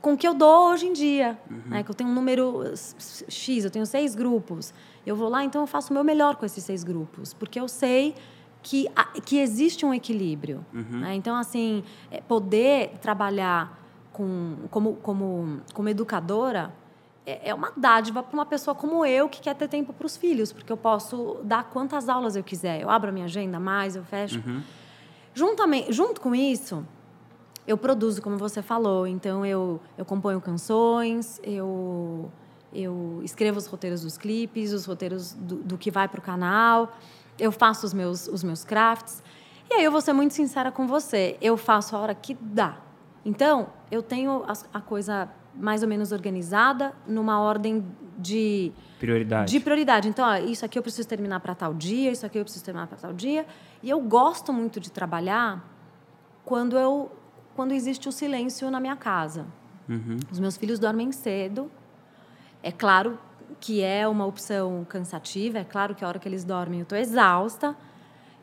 com 0.00 0.16
que 0.16 0.26
eu 0.26 0.34
dou 0.34 0.70
hoje 0.70 0.86
em 0.86 0.92
dia. 0.92 1.38
Uhum. 1.50 1.62
Né? 1.66 1.82
Que 1.82 1.90
eu 1.90 1.94
tenho 1.94 2.10
um 2.10 2.14
número 2.14 2.64
X, 2.74 3.64
eu 3.64 3.70
tenho 3.70 3.86
seis 3.86 4.14
grupos. 4.14 4.72
Eu 5.06 5.16
vou 5.16 5.28
lá, 5.28 5.44
então 5.44 5.62
eu 5.62 5.66
faço 5.66 5.90
o 5.90 5.94
meu 5.94 6.04
melhor 6.04 6.36
com 6.36 6.46
esses 6.46 6.62
seis 6.62 6.84
grupos, 6.84 7.32
porque 7.34 7.58
eu 7.58 7.68
sei 7.68 8.14
que, 8.62 8.86
que 9.24 9.38
existe 9.38 9.84
um 9.84 9.92
equilíbrio. 9.92 10.64
Uhum. 10.72 11.00
Né? 11.00 11.14
Então, 11.14 11.36
assim, 11.36 11.82
é, 12.10 12.20
poder 12.20 12.98
trabalhar 13.00 13.78
com, 14.12 14.56
como, 14.70 14.94
como, 14.96 15.60
como 15.72 15.88
educadora 15.88 16.72
é, 17.24 17.50
é 17.50 17.54
uma 17.54 17.72
dádiva 17.76 18.22
para 18.22 18.34
uma 18.34 18.46
pessoa 18.46 18.74
como 18.74 19.04
eu 19.04 19.28
que 19.28 19.40
quer 19.40 19.54
ter 19.54 19.68
tempo 19.68 19.92
para 19.92 20.06
os 20.06 20.16
filhos, 20.16 20.52
porque 20.52 20.72
eu 20.72 20.76
posso 20.76 21.38
dar 21.44 21.64
quantas 21.64 22.08
aulas 22.08 22.36
eu 22.36 22.42
quiser. 22.42 22.80
Eu 22.80 22.90
abro 22.90 23.10
a 23.10 23.12
minha 23.12 23.26
agenda 23.26 23.60
mais, 23.60 23.96
eu 23.96 24.04
fecho. 24.04 24.42
Uhum. 24.44 24.62
Juntamente, 25.32 25.92
junto 25.92 26.20
com 26.20 26.34
isso, 26.34 26.84
eu 27.70 27.78
produzo, 27.78 28.20
como 28.20 28.36
você 28.36 28.60
falou. 28.62 29.06
Então, 29.06 29.46
eu, 29.46 29.80
eu 29.96 30.04
componho 30.04 30.40
canções, 30.40 31.40
eu 31.44 32.30
eu 32.72 33.20
escrevo 33.24 33.58
os 33.58 33.66
roteiros 33.66 34.02
dos 34.02 34.16
clipes, 34.16 34.72
os 34.72 34.84
roteiros 34.84 35.32
do, 35.32 35.56
do 35.56 35.76
que 35.76 35.90
vai 35.90 36.06
para 36.06 36.20
o 36.20 36.22
canal, 36.22 36.96
eu 37.36 37.50
faço 37.50 37.84
os 37.84 37.92
meus, 37.92 38.28
os 38.28 38.44
meus 38.44 38.62
crafts. 38.62 39.24
E 39.68 39.74
aí 39.74 39.84
eu 39.84 39.90
vou 39.90 40.00
ser 40.00 40.12
muito 40.12 40.34
sincera 40.34 40.70
com 40.70 40.86
você, 40.86 41.36
eu 41.40 41.56
faço 41.56 41.96
a 41.96 41.98
hora 41.98 42.14
que 42.14 42.32
dá. 42.40 42.76
Então, 43.24 43.70
eu 43.90 44.02
tenho 44.04 44.44
a, 44.46 44.78
a 44.78 44.80
coisa 44.80 45.28
mais 45.52 45.82
ou 45.82 45.88
menos 45.88 46.12
organizada 46.12 46.92
numa 47.08 47.40
ordem 47.40 47.84
de 48.16 48.70
prioridade. 49.00 49.50
De 49.50 49.58
prioridade. 49.58 50.08
Então, 50.08 50.24
ó, 50.24 50.36
isso 50.36 50.64
aqui 50.64 50.78
eu 50.78 50.82
preciso 50.82 51.08
terminar 51.08 51.40
para 51.40 51.56
tal 51.56 51.74
dia, 51.74 52.12
isso 52.12 52.24
aqui 52.24 52.38
eu 52.38 52.44
preciso 52.44 52.64
terminar 52.64 52.86
para 52.86 52.98
tal 52.98 53.12
dia. 53.12 53.44
E 53.82 53.90
eu 53.90 54.00
gosto 54.00 54.52
muito 54.52 54.78
de 54.78 54.92
trabalhar 54.92 55.68
quando 56.44 56.78
eu 56.78 57.10
quando 57.54 57.72
existe 57.72 58.08
o 58.08 58.12
silêncio 58.12 58.70
na 58.70 58.80
minha 58.80 58.96
casa. 58.96 59.46
Uhum. 59.88 60.18
Os 60.30 60.38
meus 60.38 60.56
filhos 60.56 60.78
dormem 60.78 61.10
cedo 61.12 61.70
é 62.62 62.70
claro 62.70 63.18
que 63.58 63.82
é 63.82 64.06
uma 64.06 64.26
opção 64.26 64.86
cansativa, 64.88 65.58
é 65.58 65.64
claro 65.64 65.94
que 65.94 66.04
a 66.04 66.08
hora 66.08 66.18
que 66.18 66.28
eles 66.28 66.44
dormem 66.44 66.80
eu 66.80 66.84
estou 66.84 66.96
exausta, 66.96 67.76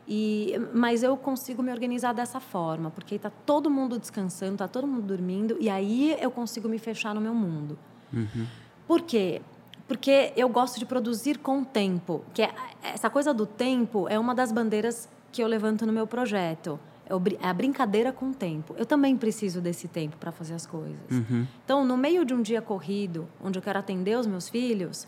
e, 0.06 0.54
mas 0.72 1.02
eu 1.02 1.16
consigo 1.16 1.62
me 1.62 1.70
organizar 1.70 2.12
dessa 2.14 2.40
forma, 2.40 2.90
porque 2.90 3.16
está 3.16 3.30
todo 3.30 3.70
mundo 3.70 3.98
descansando, 3.98 4.54
está 4.54 4.68
todo 4.68 4.86
mundo 4.86 5.02
dormindo, 5.02 5.56
e 5.60 5.68
aí 5.68 6.16
eu 6.20 6.30
consigo 6.30 6.68
me 6.68 6.78
fechar 6.78 7.14
no 7.14 7.20
meu 7.20 7.34
mundo. 7.34 7.78
Uhum. 8.12 8.46
Por 8.86 9.02
quê? 9.02 9.42
Porque 9.86 10.32
eu 10.36 10.48
gosto 10.48 10.78
de 10.78 10.86
produzir 10.86 11.38
com 11.38 11.62
tempo, 11.62 12.24
que 12.32 12.42
é, 12.42 12.54
essa 12.82 13.10
coisa 13.10 13.34
do 13.34 13.46
tempo 13.46 14.08
é 14.08 14.18
uma 14.18 14.34
das 14.34 14.50
bandeiras 14.50 15.08
que 15.30 15.42
eu 15.42 15.48
levanto 15.48 15.84
no 15.84 15.92
meu 15.92 16.06
projeto. 16.06 16.78
É, 17.08 17.46
é 17.46 17.48
a 17.48 17.54
brincadeira 17.54 18.12
com 18.12 18.30
o 18.30 18.34
tempo. 18.34 18.74
Eu 18.76 18.84
também 18.84 19.16
preciso 19.16 19.60
desse 19.60 19.88
tempo 19.88 20.16
para 20.16 20.30
fazer 20.30 20.54
as 20.54 20.66
coisas. 20.66 21.10
Uhum. 21.10 21.46
Então, 21.64 21.84
no 21.84 21.96
meio 21.96 22.24
de 22.24 22.34
um 22.34 22.42
dia 22.42 22.60
corrido, 22.60 23.26
onde 23.42 23.58
eu 23.58 23.62
quero 23.62 23.78
atender 23.78 24.18
os 24.18 24.26
meus 24.26 24.48
filhos, 24.48 25.06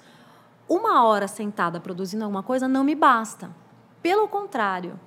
uma 0.69 1.05
hora 1.05 1.29
sentada 1.29 1.81
produzindo 1.81 2.25
alguma 2.25 2.43
coisa 2.43 2.67
não 2.67 2.83
me 2.83 2.95
basta. 2.95 3.51
Pelo 4.03 4.27
contrário, 4.29 4.99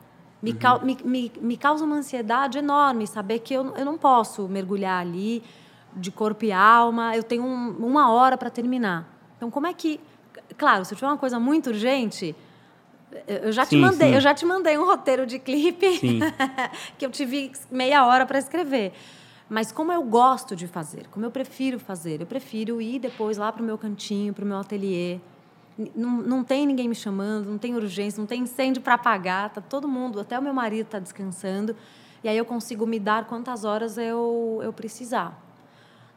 me, 0.41 0.51
uhum. 0.51 0.85
me, 0.85 0.97
me, 1.03 1.31
me, 1.41 1.57
causa 1.57 1.85
uma 1.85 1.95
ansiedade 1.95 2.57
enorme 2.57 3.07
saber 3.07 3.39
que 3.39 3.53
eu, 3.53 3.73
eu 3.75 3.85
não 3.85 3.97
posso 3.97 4.47
mergulhar 4.47 5.01
ali 5.01 5.41
de 5.95 6.11
corpo 6.11 6.45
e 6.45 6.51
alma, 6.51 7.15
eu 7.15 7.23
tenho 7.23 7.43
um, 7.43 7.69
uma 7.79 8.11
hora 8.11 8.37
para 8.37 8.49
terminar. 8.49 9.07
Então, 9.37 9.49
como 9.49 9.67
é 9.67 9.73
que. 9.73 9.99
Claro, 10.57 10.83
se 10.83 10.93
eu 10.93 10.97
tiver 10.97 11.07
uma 11.07 11.17
coisa 11.17 11.39
muito 11.39 11.67
urgente, 11.67 12.35
eu 13.27 13.51
já 13.51 13.65
sim, 13.65 13.77
te 13.77 13.81
mandei, 13.81 14.09
sim. 14.09 14.15
eu 14.15 14.21
já 14.21 14.33
te 14.33 14.45
mandei 14.45 14.77
um 14.77 14.85
roteiro 14.85 15.25
de 15.25 15.39
clipe 15.39 15.99
que 16.97 17.05
eu 17.05 17.09
tive 17.09 17.51
meia 17.71 18.05
hora 18.05 18.25
para 18.25 18.39
escrever. 18.39 18.93
Mas 19.49 19.71
como 19.71 19.91
eu 19.91 20.01
gosto 20.03 20.55
de 20.55 20.67
fazer, 20.67 21.07
como 21.11 21.25
eu 21.25 21.31
prefiro 21.31 21.79
fazer, 21.79 22.21
eu 22.21 22.25
prefiro 22.25 22.81
ir 22.81 22.99
depois 22.99 23.37
lá 23.37 23.51
para 23.51 23.61
o 23.61 23.65
meu 23.65 23.77
cantinho, 23.77 24.33
para 24.33 24.43
o 24.43 24.47
meu 24.47 24.57
ateliê. 24.57 25.19
Não, 25.95 26.09
não 26.21 26.43
tem 26.43 26.65
ninguém 26.65 26.87
me 26.87 26.95
chamando, 26.95 27.49
não 27.49 27.57
tem 27.57 27.75
urgência, 27.75 28.19
não 28.19 28.27
tem 28.27 28.41
incêndio 28.41 28.81
para 28.81 28.93
apagar, 28.93 29.49
tá 29.49 29.61
todo 29.61 29.87
mundo, 29.87 30.19
até 30.19 30.37
o 30.37 30.41
meu 30.41 30.53
marido 30.53 30.85
está 30.85 30.99
descansando. 30.99 31.75
E 32.23 32.29
aí 32.29 32.37
eu 32.37 32.45
consigo 32.45 32.85
me 32.87 32.99
dar 32.99 33.25
quantas 33.25 33.65
horas 33.65 33.97
eu, 33.97 34.59
eu 34.63 34.71
precisar. 34.71 35.39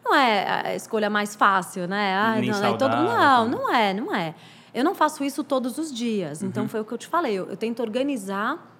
Não 0.04 0.14
é 0.14 0.68
a 0.68 0.74
escolha 0.76 1.10
mais 1.10 1.34
fácil, 1.34 1.88
né? 1.88 2.14
Ah, 2.14 2.40
não, 2.40 2.54
saudável, 2.54 3.04
não, 3.04 3.16
tá. 3.16 3.44
não 3.44 3.74
é, 3.74 3.92
não 3.92 4.14
é. 4.14 4.34
Eu 4.76 4.84
não 4.84 4.94
faço 4.94 5.24
isso 5.24 5.42
todos 5.42 5.78
os 5.78 5.90
dias. 5.90 6.42
Então, 6.42 6.64
uhum. 6.64 6.68
foi 6.68 6.80
o 6.82 6.84
que 6.84 6.92
eu 6.92 6.98
te 6.98 7.06
falei. 7.06 7.32
Eu, 7.32 7.46
eu 7.46 7.56
tento 7.56 7.80
organizar 7.80 8.76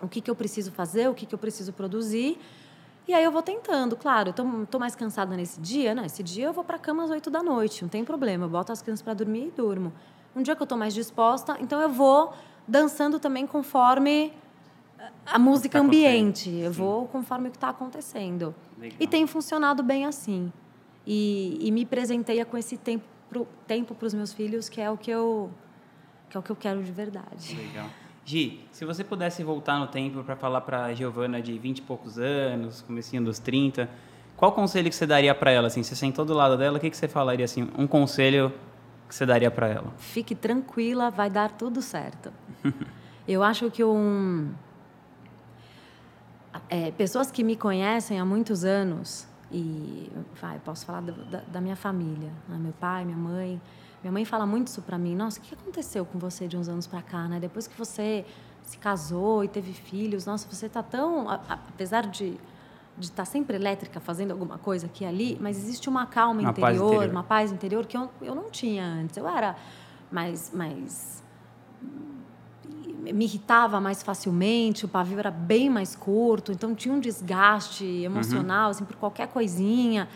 o 0.00 0.06
que, 0.06 0.20
que 0.20 0.30
eu 0.30 0.36
preciso 0.36 0.70
fazer, 0.70 1.08
o 1.08 1.14
que, 1.14 1.26
que 1.26 1.34
eu 1.34 1.38
preciso 1.40 1.72
produzir. 1.72 2.38
E 3.08 3.12
aí 3.12 3.24
eu 3.24 3.32
vou 3.32 3.42
tentando, 3.42 3.96
claro, 3.96 4.30
estou 4.30 4.78
mais 4.78 4.94
cansada 4.94 5.36
nesse 5.36 5.60
dia, 5.60 5.92
né? 5.92 6.06
Esse 6.06 6.22
dia 6.22 6.46
eu 6.46 6.52
vou 6.52 6.62
para 6.62 6.76
a 6.76 6.78
cama 6.78 7.02
às 7.02 7.10
8 7.10 7.28
da 7.30 7.42
noite, 7.42 7.82
não 7.82 7.88
tem 7.88 8.04
problema, 8.04 8.44
eu 8.44 8.48
boto 8.48 8.70
as 8.70 8.80
crianças 8.80 9.02
para 9.02 9.12
dormir 9.12 9.48
e 9.48 9.50
durmo. 9.50 9.92
Um 10.36 10.42
dia 10.42 10.54
que 10.54 10.62
eu 10.62 10.64
estou 10.64 10.78
mais 10.78 10.94
disposta, 10.94 11.56
então 11.58 11.80
eu 11.80 11.88
vou 11.88 12.32
dançando 12.68 13.18
também 13.18 13.44
conforme 13.44 14.32
a 15.26 15.36
música 15.36 15.80
tá 15.80 15.84
ambiente. 15.84 16.48
Eu 16.50 16.70
vou 16.70 17.08
conforme 17.08 17.48
o 17.48 17.50
que 17.50 17.56
está 17.56 17.70
acontecendo. 17.70 18.54
Legal. 18.78 18.96
E 19.00 19.06
tem 19.08 19.26
funcionado 19.26 19.82
bem 19.82 20.06
assim. 20.06 20.52
E, 21.04 21.58
e 21.60 21.72
me 21.72 21.84
presenteia 21.84 22.44
com 22.44 22.56
esse 22.56 22.76
tempo 22.76 23.04
pro, 23.30 23.46
tempo 23.66 23.94
para 23.94 24.06
os 24.06 24.12
meus 24.12 24.32
filhos, 24.32 24.68
que 24.68 24.80
é 24.80 24.90
o 24.90 24.98
que 24.98 25.10
eu 25.10 25.50
que 26.28 26.36
é 26.36 26.40
o 26.40 26.42
que 26.42 26.50
eu 26.50 26.56
quero 26.56 26.82
de 26.82 26.92
verdade. 26.92 27.56
Legal. 27.56 27.88
Gi, 28.24 28.60
se 28.70 28.84
você 28.84 29.02
pudesse 29.02 29.42
voltar 29.42 29.78
no 29.80 29.88
tempo 29.88 30.22
para 30.22 30.36
falar 30.36 30.60
para 30.60 30.84
a 30.84 30.94
Giovana 30.94 31.42
de 31.42 31.58
20 31.58 31.78
e 31.78 31.82
poucos 31.82 32.18
anos, 32.18 32.82
comecinho 32.82 33.24
dos 33.24 33.40
30, 33.40 33.88
qual 34.36 34.52
conselho 34.52 34.88
que 34.88 34.94
você 34.94 35.06
daria 35.06 35.34
para 35.34 35.50
ela 35.50 35.66
assim? 35.66 35.82
Você 35.82 35.96
sentou 35.96 36.24
do 36.24 36.32
lado 36.32 36.56
dela, 36.56 36.78
o 36.78 36.80
que 36.80 36.88
que 36.88 36.96
você 36.96 37.08
falaria 37.08 37.44
assim? 37.44 37.68
Um 37.76 37.86
conselho 37.86 38.52
que 39.08 39.14
você 39.14 39.26
daria 39.26 39.50
para 39.50 39.68
ela? 39.68 39.92
Fique 39.98 40.34
tranquila, 40.34 41.10
vai 41.10 41.28
dar 41.28 41.50
tudo 41.50 41.82
certo. 41.82 42.32
eu 43.26 43.42
acho 43.42 43.70
que 43.70 43.82
um 43.82 44.52
é, 46.68 46.90
pessoas 46.92 47.30
que 47.30 47.42
me 47.42 47.56
conhecem 47.56 48.20
há 48.20 48.24
muitos 48.24 48.64
anos 48.64 49.26
e 49.50 50.10
vai, 50.40 50.58
posso 50.60 50.86
falar 50.86 51.00
da, 51.02 51.40
da 51.40 51.60
minha 51.60 51.76
família, 51.76 52.30
né? 52.48 52.56
meu 52.58 52.72
pai, 52.72 53.04
minha 53.04 53.16
mãe. 53.16 53.60
Minha 54.02 54.12
mãe 54.12 54.24
fala 54.24 54.46
muito 54.46 54.68
isso 54.68 54.80
para 54.80 54.96
mim. 54.96 55.14
Nossa, 55.14 55.38
o 55.38 55.42
que 55.42 55.54
aconteceu 55.54 56.06
com 56.06 56.18
você 56.18 56.48
de 56.48 56.56
uns 56.56 56.68
anos 56.68 56.86
para 56.86 57.02
cá, 57.02 57.28
né? 57.28 57.38
Depois 57.38 57.66
que 57.66 57.76
você 57.76 58.24
se 58.62 58.78
casou 58.78 59.44
e 59.44 59.48
teve 59.48 59.72
filhos, 59.72 60.24
nossa, 60.24 60.48
você 60.50 60.66
está 60.66 60.82
tão, 60.82 61.28
apesar 61.28 62.06
de 62.06 62.38
de 62.98 63.06
estar 63.06 63.24
tá 63.24 63.24
sempre 63.24 63.56
elétrica 63.56 63.98
fazendo 63.98 64.30
alguma 64.32 64.58
coisa 64.58 64.86
aqui 64.86 65.04
e 65.04 65.06
ali, 65.06 65.38
mas 65.40 65.56
existe 65.56 65.88
uma 65.88 66.06
calma 66.06 66.40
uma 66.40 66.50
interior, 66.50 66.66
paz 66.66 66.80
interior, 66.80 67.10
uma 67.10 67.22
paz 67.22 67.52
interior 67.52 67.86
que 67.86 67.96
eu, 67.96 68.10
eu 68.20 68.34
não 68.34 68.50
tinha 68.50 68.84
antes. 68.84 69.16
Eu 69.16 69.26
era 69.26 69.56
mais 70.12 70.52
mais 70.52 71.22
me 73.00 73.24
irritava 73.24 73.80
mais 73.80 74.02
facilmente, 74.02 74.84
o 74.84 74.88
pavio 74.88 75.18
era 75.18 75.30
bem 75.30 75.70
mais 75.70 75.96
curto, 75.96 76.52
então 76.52 76.74
tinha 76.74 76.94
um 76.94 77.00
desgaste 77.00 77.84
emocional, 77.84 78.64
uhum. 78.64 78.70
assim, 78.70 78.84
por 78.84 78.96
qualquer 78.96 79.28
coisinha. 79.28 80.08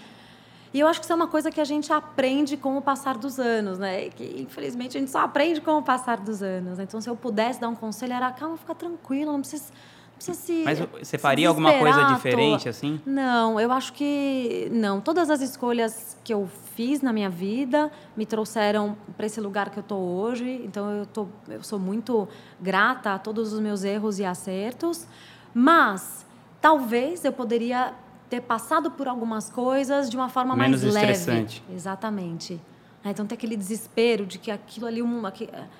E 0.72 0.80
eu 0.80 0.88
acho 0.88 0.98
que 0.98 1.04
isso 1.06 1.12
é 1.12 1.16
uma 1.16 1.28
coisa 1.28 1.52
que 1.52 1.60
a 1.60 1.64
gente 1.64 1.92
aprende 1.92 2.56
com 2.56 2.76
o 2.76 2.82
passar 2.82 3.16
dos 3.16 3.38
anos, 3.38 3.78
né? 3.78 4.08
Que 4.08 4.42
infelizmente 4.42 4.96
a 4.96 5.00
gente 5.00 5.10
só 5.10 5.20
aprende 5.20 5.60
com 5.60 5.78
o 5.78 5.82
passar 5.82 6.18
dos 6.18 6.42
anos. 6.42 6.80
Então, 6.80 7.00
se 7.00 7.08
eu 7.08 7.14
pudesse 7.14 7.60
dar 7.60 7.68
um 7.68 7.76
conselho, 7.76 8.12
era 8.12 8.32
calma, 8.32 8.56
fica 8.56 8.74
tranquila, 8.74 9.30
não 9.30 9.40
precisa, 9.40 9.72
precisa 10.16 10.36
se. 10.36 10.62
Mas 10.64 10.78
você 10.78 11.18
faria 11.18 11.48
alguma 11.48 11.78
coisa 11.78 12.04
diferente, 12.14 12.68
assim? 12.68 13.00
Não, 13.04 13.60
eu 13.60 13.70
acho 13.72 13.92
que 13.92 14.68
não. 14.72 15.00
Todas 15.00 15.30
as 15.30 15.40
escolhas 15.40 16.16
que 16.24 16.32
eu 16.32 16.48
fiz 16.74 17.00
na 17.02 17.12
minha 17.12 17.30
vida 17.30 17.90
me 18.16 18.26
trouxeram 18.26 18.96
para 19.16 19.26
esse 19.26 19.40
lugar 19.40 19.70
que 19.70 19.78
eu 19.78 19.82
estou 19.82 20.00
hoje. 20.00 20.62
Então, 20.64 20.90
eu, 20.90 21.06
tô, 21.06 21.26
eu 21.48 21.62
sou 21.62 21.78
muito 21.78 22.28
grata 22.60 23.14
a 23.14 23.18
todos 23.18 23.52
os 23.52 23.60
meus 23.60 23.84
erros 23.84 24.18
e 24.18 24.24
acertos. 24.24 25.06
Mas 25.52 26.26
talvez 26.60 27.24
eu 27.24 27.32
poderia 27.32 27.94
ter 28.28 28.40
passado 28.40 28.90
por 28.90 29.06
algumas 29.06 29.50
coisas 29.50 30.10
de 30.10 30.16
uma 30.16 30.28
forma 30.28 30.56
Menos 30.56 30.82
mais 30.82 30.94
leve. 30.94 31.12
estressante. 31.12 31.62
Exatamente. 31.72 32.60
É, 33.04 33.10
então 33.10 33.26
tem 33.26 33.36
aquele 33.36 33.56
desespero 33.56 34.24
de 34.24 34.38
que 34.38 34.50
aquilo 34.50 34.86
ali, 34.86 35.02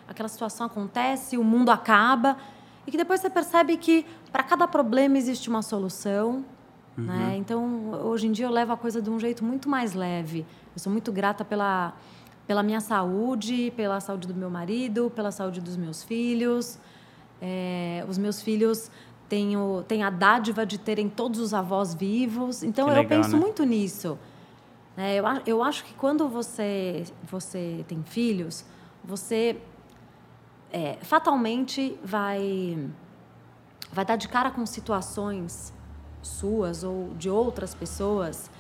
aquela 0.07 0.29
situação 0.29 0.67
acontece, 0.67 1.39
o 1.39 1.43
mundo 1.43 1.71
acaba, 1.71 2.37
e 2.87 2.91
que 2.91 2.97
depois 2.97 3.21
você 3.21 3.31
percebe 3.31 3.77
que 3.77 4.07
para 4.31 4.43
cada 4.43 4.69
problema 4.69 5.17
existe 5.17 5.49
uma 5.49 5.63
solução. 5.63 6.45
Uhum. 6.97 7.05
Né? 7.05 7.37
Então, 7.39 7.93
hoje 8.05 8.27
em 8.27 8.33
dia 8.33 8.47
eu 8.47 8.51
levo 8.51 8.73
a 8.73 8.77
coisa 8.77 9.01
de 9.01 9.11
um 9.11 9.19
jeito 9.19 9.45
muito 9.45 9.69
mais 9.69 9.95
leve. 9.95 10.47
Eu 10.75 10.79
sou 10.79 10.93
muito 10.93 11.11
grata 11.11 11.45
pela, 11.45 11.95
pela 12.47 12.63
minha 12.63 12.81
saúde, 12.81 13.73
pela 13.77 14.01
saúde 14.01 14.29
do 14.29 14.35
meu 14.35 14.51
marido, 14.51 15.11
pela 15.15 15.31
saúde 15.31 15.61
dos 15.61 15.77
meus 15.77 16.03
filhos. 16.03 16.79
É, 17.41 18.05
os 18.09 18.19
meus 18.19 18.43
filhos 18.43 18.91
tenho, 19.29 19.85
tenho 19.89 20.07
a 20.07 20.11
dádiva 20.11 20.65
de 20.65 20.79
terem 20.79 21.09
todos 21.09 21.41
os 21.41 21.55
avós 21.55 21.95
vivos. 21.95 22.63
Então, 22.63 22.91
eu 22.91 23.05
penso 23.07 23.31
né? 23.31 23.39
muito 23.39 23.65
nisso. 23.65 24.19
É, 24.97 25.17
eu, 25.17 25.25
eu 25.47 25.63
acho 25.63 25.85
que 25.85 25.95
quando 25.95 26.29
você, 26.29 27.05
você 27.25 27.85
tem 27.89 28.03
filhos, 28.05 28.65
você 29.03 29.57
é, 30.75 30.99
fatalmente 31.03 31.97
vai, 32.03 32.91
vai 33.93 34.05
dar 34.05 34.17
de 34.17 34.27
cara 34.27 34.51
com 34.51 34.67
situações 34.67 35.73
suas 36.21 36.83
ou 36.83 37.15
de 37.15 37.31
outras 37.31 37.77
pessoas 37.77 38.51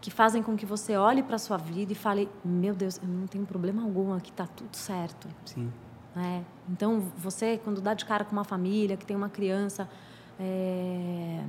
que 0.00 0.08
fazem 0.08 0.40
com 0.40 0.56
que 0.56 0.64
você 0.64 0.96
olhe 0.96 1.20
para 1.20 1.34
a 1.34 1.38
sua 1.38 1.56
vida 1.56 1.92
e 1.92 1.96
fale: 1.96 2.28
Meu 2.44 2.74
Deus, 2.74 3.00
eu 3.02 3.08
não 3.08 3.26
tenho 3.26 3.44
problema 3.44 3.82
algum 3.82 4.12
aqui, 4.14 4.30
está 4.30 4.46
tudo 4.46 4.76
certo. 4.76 5.26
Sim. 5.44 5.72
É, 6.16 6.42
então, 6.68 7.00
você, 7.18 7.58
quando 7.64 7.80
dá 7.80 7.92
de 7.92 8.04
cara 8.04 8.24
com 8.24 8.30
uma 8.30 8.44
família 8.44 8.96
que 8.96 9.04
tem 9.04 9.16
uma 9.16 9.28
criança 9.28 9.88
é, 10.38 11.42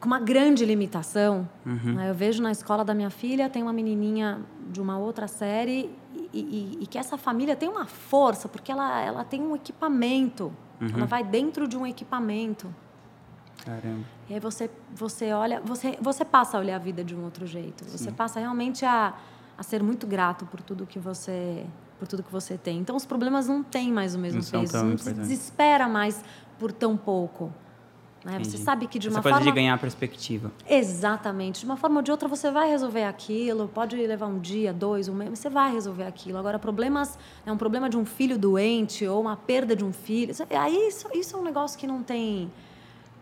com 0.00 0.06
uma 0.06 0.20
grande 0.20 0.64
limitação. 0.64 1.48
Uhum. 1.64 1.94
Né? 1.94 2.10
Eu 2.10 2.14
vejo 2.14 2.42
na 2.42 2.50
escola 2.50 2.84
da 2.84 2.94
minha 2.94 3.10
filha, 3.10 3.48
tem 3.48 3.62
uma 3.62 3.72
menininha 3.72 4.40
de 4.70 4.80
uma 4.80 4.98
outra 4.98 5.26
série 5.26 5.90
e, 6.32 6.38
e, 6.40 6.78
e 6.82 6.86
que 6.86 6.98
essa 6.98 7.16
família 7.16 7.56
tem 7.56 7.68
uma 7.68 7.86
força, 7.86 8.48
porque 8.48 8.70
ela, 8.70 9.00
ela 9.00 9.24
tem 9.24 9.42
um 9.42 9.54
equipamento. 9.54 10.52
Uhum. 10.80 10.88
Ela 10.94 11.06
vai 11.06 11.24
dentro 11.24 11.66
de 11.66 11.76
um 11.76 11.86
equipamento. 11.86 12.72
Caramba. 13.64 14.04
E 14.28 14.34
aí 14.34 14.40
você, 14.40 14.70
você 14.94 15.32
olha, 15.32 15.60
você, 15.60 15.98
você 16.00 16.24
passa 16.24 16.56
a 16.56 16.60
olhar 16.60 16.76
a 16.76 16.78
vida 16.78 17.02
de 17.02 17.14
um 17.14 17.24
outro 17.24 17.46
jeito. 17.46 17.84
Sim. 17.84 17.96
Você 17.96 18.12
passa 18.12 18.38
realmente 18.38 18.84
a, 18.84 19.14
a 19.56 19.62
ser 19.62 19.82
muito 19.82 20.06
grato 20.06 20.44
por 20.46 20.60
tudo 20.60 20.86
que 20.86 20.98
você 20.98 21.64
por 21.98 22.06
tudo 22.06 22.22
que 22.22 22.30
você 22.30 22.58
tem. 22.58 22.78
Então, 22.78 22.94
os 22.94 23.06
problemas 23.06 23.48
não 23.48 23.62
têm 23.62 23.90
mais 23.90 24.14
o 24.14 24.18
mesmo 24.18 24.42
não 24.42 24.60
peso. 24.60 24.84
Não 24.84 24.98
se 24.98 25.14
desespera 25.14 25.88
mais 25.88 26.22
por 26.58 26.70
tão 26.70 26.94
pouco. 26.94 27.50
Né? 28.26 28.40
Você 28.40 28.58
sabe 28.58 28.88
que 28.88 28.98
de 28.98 29.08
uma 29.08 29.20
Essa 29.20 29.30
forma... 29.30 29.44
de 29.44 29.52
ganhar 29.52 29.78
perspectiva. 29.78 30.50
Exatamente. 30.68 31.60
De 31.60 31.64
uma 31.64 31.76
forma 31.76 31.98
ou 31.98 32.02
de 32.02 32.10
outra, 32.10 32.28
você 32.28 32.50
vai 32.50 32.68
resolver 32.68 33.04
aquilo. 33.04 33.68
Pode 33.68 33.94
levar 33.94 34.26
um 34.26 34.40
dia, 34.40 34.72
dois, 34.72 35.08
um 35.08 35.14
mês, 35.14 35.38
você 35.38 35.48
vai 35.48 35.72
resolver 35.72 36.02
aquilo. 36.02 36.36
Agora, 36.36 36.58
problemas... 36.58 37.16
É 37.46 37.52
um 37.52 37.56
problema 37.56 37.88
de 37.88 37.96
um 37.96 38.04
filho 38.04 38.36
doente 38.36 39.06
ou 39.06 39.20
uma 39.20 39.36
perda 39.36 39.76
de 39.76 39.84
um 39.84 39.92
filho. 39.92 40.34
Aí, 40.50 40.88
isso, 40.88 41.08
isso 41.14 41.36
é 41.36 41.38
um 41.38 41.44
negócio 41.44 41.78
que 41.78 41.86
não 41.86 42.02
tem 42.02 42.50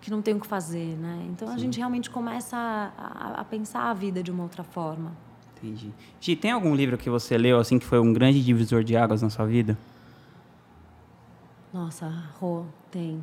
que 0.00 0.10
não 0.10 0.20
tem 0.20 0.34
o 0.34 0.40
que 0.40 0.46
fazer, 0.46 0.96
né? 0.98 1.26
Então, 1.30 1.48
Sim. 1.48 1.54
a 1.54 1.58
gente 1.58 1.78
realmente 1.78 2.10
começa 2.10 2.56
a, 2.56 2.90
a, 2.98 3.40
a 3.40 3.44
pensar 3.44 3.90
a 3.90 3.94
vida 3.94 4.22
de 4.22 4.30
uma 4.30 4.42
outra 4.42 4.62
forma. 4.62 5.12
Entendi. 5.56 5.90
Gi, 6.20 6.36
tem 6.36 6.50
algum 6.50 6.74
livro 6.74 6.98
que 6.98 7.08
você 7.08 7.38
leu 7.38 7.58
assim 7.58 7.78
que 7.78 7.86
foi 7.86 7.98
um 7.98 8.12
grande 8.12 8.44
divisor 8.44 8.84
de 8.84 8.94
águas 8.96 9.22
na 9.22 9.30
sua 9.30 9.46
vida? 9.46 9.78
Nossa, 11.72 12.06
Rô, 12.38 12.64
tem. 12.90 13.22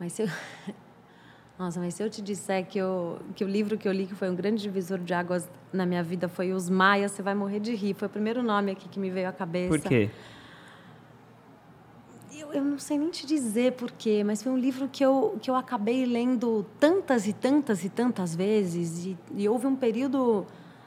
Mas 0.00 0.12
se 0.14 0.22
eu... 0.22 0.28
Nossa, 1.60 1.78
mas 1.78 1.92
se 1.92 2.02
eu 2.02 2.08
te 2.08 2.22
disser 2.22 2.64
que, 2.64 2.78
eu, 2.78 3.18
que 3.36 3.44
o 3.44 3.46
livro 3.46 3.76
que 3.76 3.86
eu 3.86 3.92
li 3.92 4.06
que 4.06 4.14
foi 4.14 4.30
um 4.30 4.34
grande 4.34 4.62
divisor 4.62 4.98
de 4.98 5.12
águas 5.12 5.46
na 5.70 5.84
minha 5.84 6.02
vida 6.02 6.26
foi 6.26 6.54
Os 6.54 6.70
Maias, 6.70 7.12
você 7.12 7.22
vai 7.22 7.34
morrer 7.34 7.60
de 7.60 7.74
rir. 7.74 7.92
Foi 7.92 8.08
o 8.08 8.10
primeiro 8.10 8.42
nome 8.42 8.72
aqui 8.72 8.88
que 8.88 8.98
me 8.98 9.10
veio 9.10 9.28
à 9.28 9.32
cabeça. 9.32 9.68
Por 9.68 9.78
quê? 9.78 10.08
Eu, 12.32 12.50
eu 12.54 12.64
não 12.64 12.78
sei 12.78 12.96
nem 12.96 13.10
te 13.10 13.26
dizer 13.26 13.72
por 13.72 13.90
quê, 13.90 14.24
mas 14.24 14.42
foi 14.42 14.50
um 14.50 14.56
livro 14.56 14.88
que 14.90 15.04
eu, 15.04 15.38
que 15.42 15.50
eu 15.50 15.54
acabei 15.54 16.06
lendo 16.06 16.64
tantas 16.80 17.26
e 17.26 17.34
tantas 17.34 17.84
e 17.84 17.90
tantas 17.90 18.34
vezes. 18.34 19.04
E, 19.04 19.18
e 19.36 19.46
houve 19.46 19.66
um 19.66 19.76
período 19.76 20.46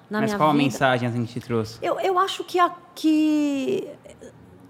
na 0.09 0.21
Mas 0.21 0.31
minha 0.31 0.37
qual 0.39 0.53
vida. 0.53 0.59
a 0.59 0.65
mensagem 0.65 1.07
assim, 1.07 1.23
que 1.23 1.33
te 1.33 1.39
trouxe? 1.39 1.77
Eu, 1.83 1.99
eu 1.99 2.17
acho 2.17 2.43
que 2.45 2.57
aqui. 2.57 3.87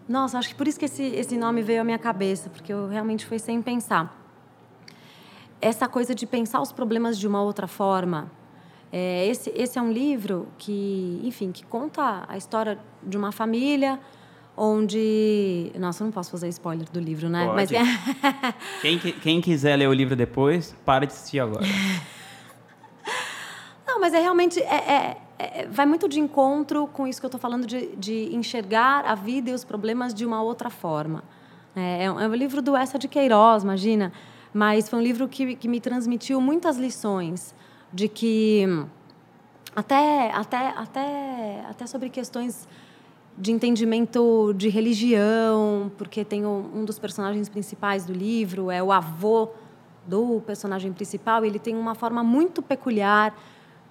Nossa, 0.06 0.38
acho 0.38 0.50
que 0.50 0.56
por 0.56 0.68
isso 0.68 0.78
que 0.78 0.84
esse, 0.84 1.02
esse 1.02 1.38
nome 1.38 1.62
veio 1.62 1.80
à 1.80 1.84
minha 1.86 1.98
cabeça, 1.98 2.50
porque 2.50 2.74
eu 2.74 2.90
realmente 2.90 3.26
fui 3.26 3.40
sem 3.40 3.62
pensar. 3.62 4.23
Essa 5.64 5.88
coisa 5.88 6.14
de 6.14 6.26
pensar 6.26 6.62
os 6.62 6.72
problemas 6.72 7.18
de 7.18 7.28
uma 7.28 7.42
outra 7.42 7.68
forma. 7.68 8.32
É, 8.92 9.26
esse, 9.28 9.52
esse 9.56 9.80
é 9.80 9.82
um 9.82 9.92
livro 9.92 10.48
que, 10.58 11.20
enfim, 11.24 11.52
que 11.52 11.66
conta 11.66 12.26
a 12.28 12.38
história 12.38 12.78
de 13.02 13.18
uma 13.18 13.32
família 13.32 14.00
onde. 14.56 15.72
Nossa, 15.80 16.04
eu 16.04 16.06
não 16.06 16.12
posso 16.12 16.30
fazer 16.32 16.48
spoiler 16.50 16.88
do 16.92 17.00
livro, 17.00 17.30
né? 17.30 17.46
Pode. 17.46 17.74
Mas 17.74 17.88
quem, 18.82 19.00
quem 19.00 19.42
quiser 19.42 19.76
ler 19.76 19.88
o 19.88 19.94
livro 19.94 20.16
depois, 20.16 20.76
para 20.86 21.06
de 21.06 21.14
assistir 21.14 21.40
agora. 21.40 21.66
Não, 23.86 24.00
mas 24.00 24.14
é 24.14 24.20
realmente. 24.20 24.60
É, 24.60 24.76
é, 24.76 25.18
é, 25.38 25.68
vai 25.68 25.86
muito 25.86 26.08
de 26.08 26.20
encontro 26.20 26.88
com 26.88 27.08
isso 27.08 27.20
que 27.20 27.26
eu 27.26 27.28
estou 27.28 27.40
falando, 27.40 27.68
de, 27.68 27.96
de 27.96 28.36
enxergar 28.36 29.06
a 29.06 29.14
vida 29.14 29.50
e 29.50 29.54
os 29.54 29.64
problemas 29.64 30.14
de 30.14 30.26
uma 30.26 30.42
outra 30.42 30.70
forma. 30.70 31.24
É, 31.76 32.06
é 32.06 32.12
um, 32.12 32.20
é 32.20 32.28
um 32.28 32.34
livro 32.34 32.62
do 32.62 32.76
Essa 32.76 32.98
de 32.98 33.08
Queiroz, 33.08 33.64
imagina. 33.64 34.12
Mas 34.54 34.88
foi 34.88 35.00
um 35.00 35.02
livro 35.02 35.28
que, 35.28 35.56
que 35.56 35.68
me 35.68 35.80
transmitiu 35.80 36.40
muitas 36.40 36.78
lições 36.78 37.56
de 37.92 38.08
que. 38.08 38.66
Até, 39.76 40.32
até, 40.32 40.70
até, 40.70 41.66
até 41.68 41.88
sobre 41.88 42.10
questões 42.10 42.68
de 43.36 43.52
entendimento 43.52 44.54
de 44.56 44.70
religião, 44.70 45.92
porque 45.98 46.24
tem 46.24 46.46
um, 46.46 46.86
dos 46.86 47.00
personagens 47.00 47.50
principais 47.50 48.06
do 48.06 48.14
livro, 48.14 48.70
é 48.70 48.84
o 48.84 48.92
avô 48.92 49.50
do 50.06 50.42
personagem 50.46 50.94
principal, 50.94 51.44
ele 51.44 51.58
tem 51.58 51.76
uma 51.76 51.96
forma 51.96 52.24
muito 52.24 52.62
peculiar 52.62 53.36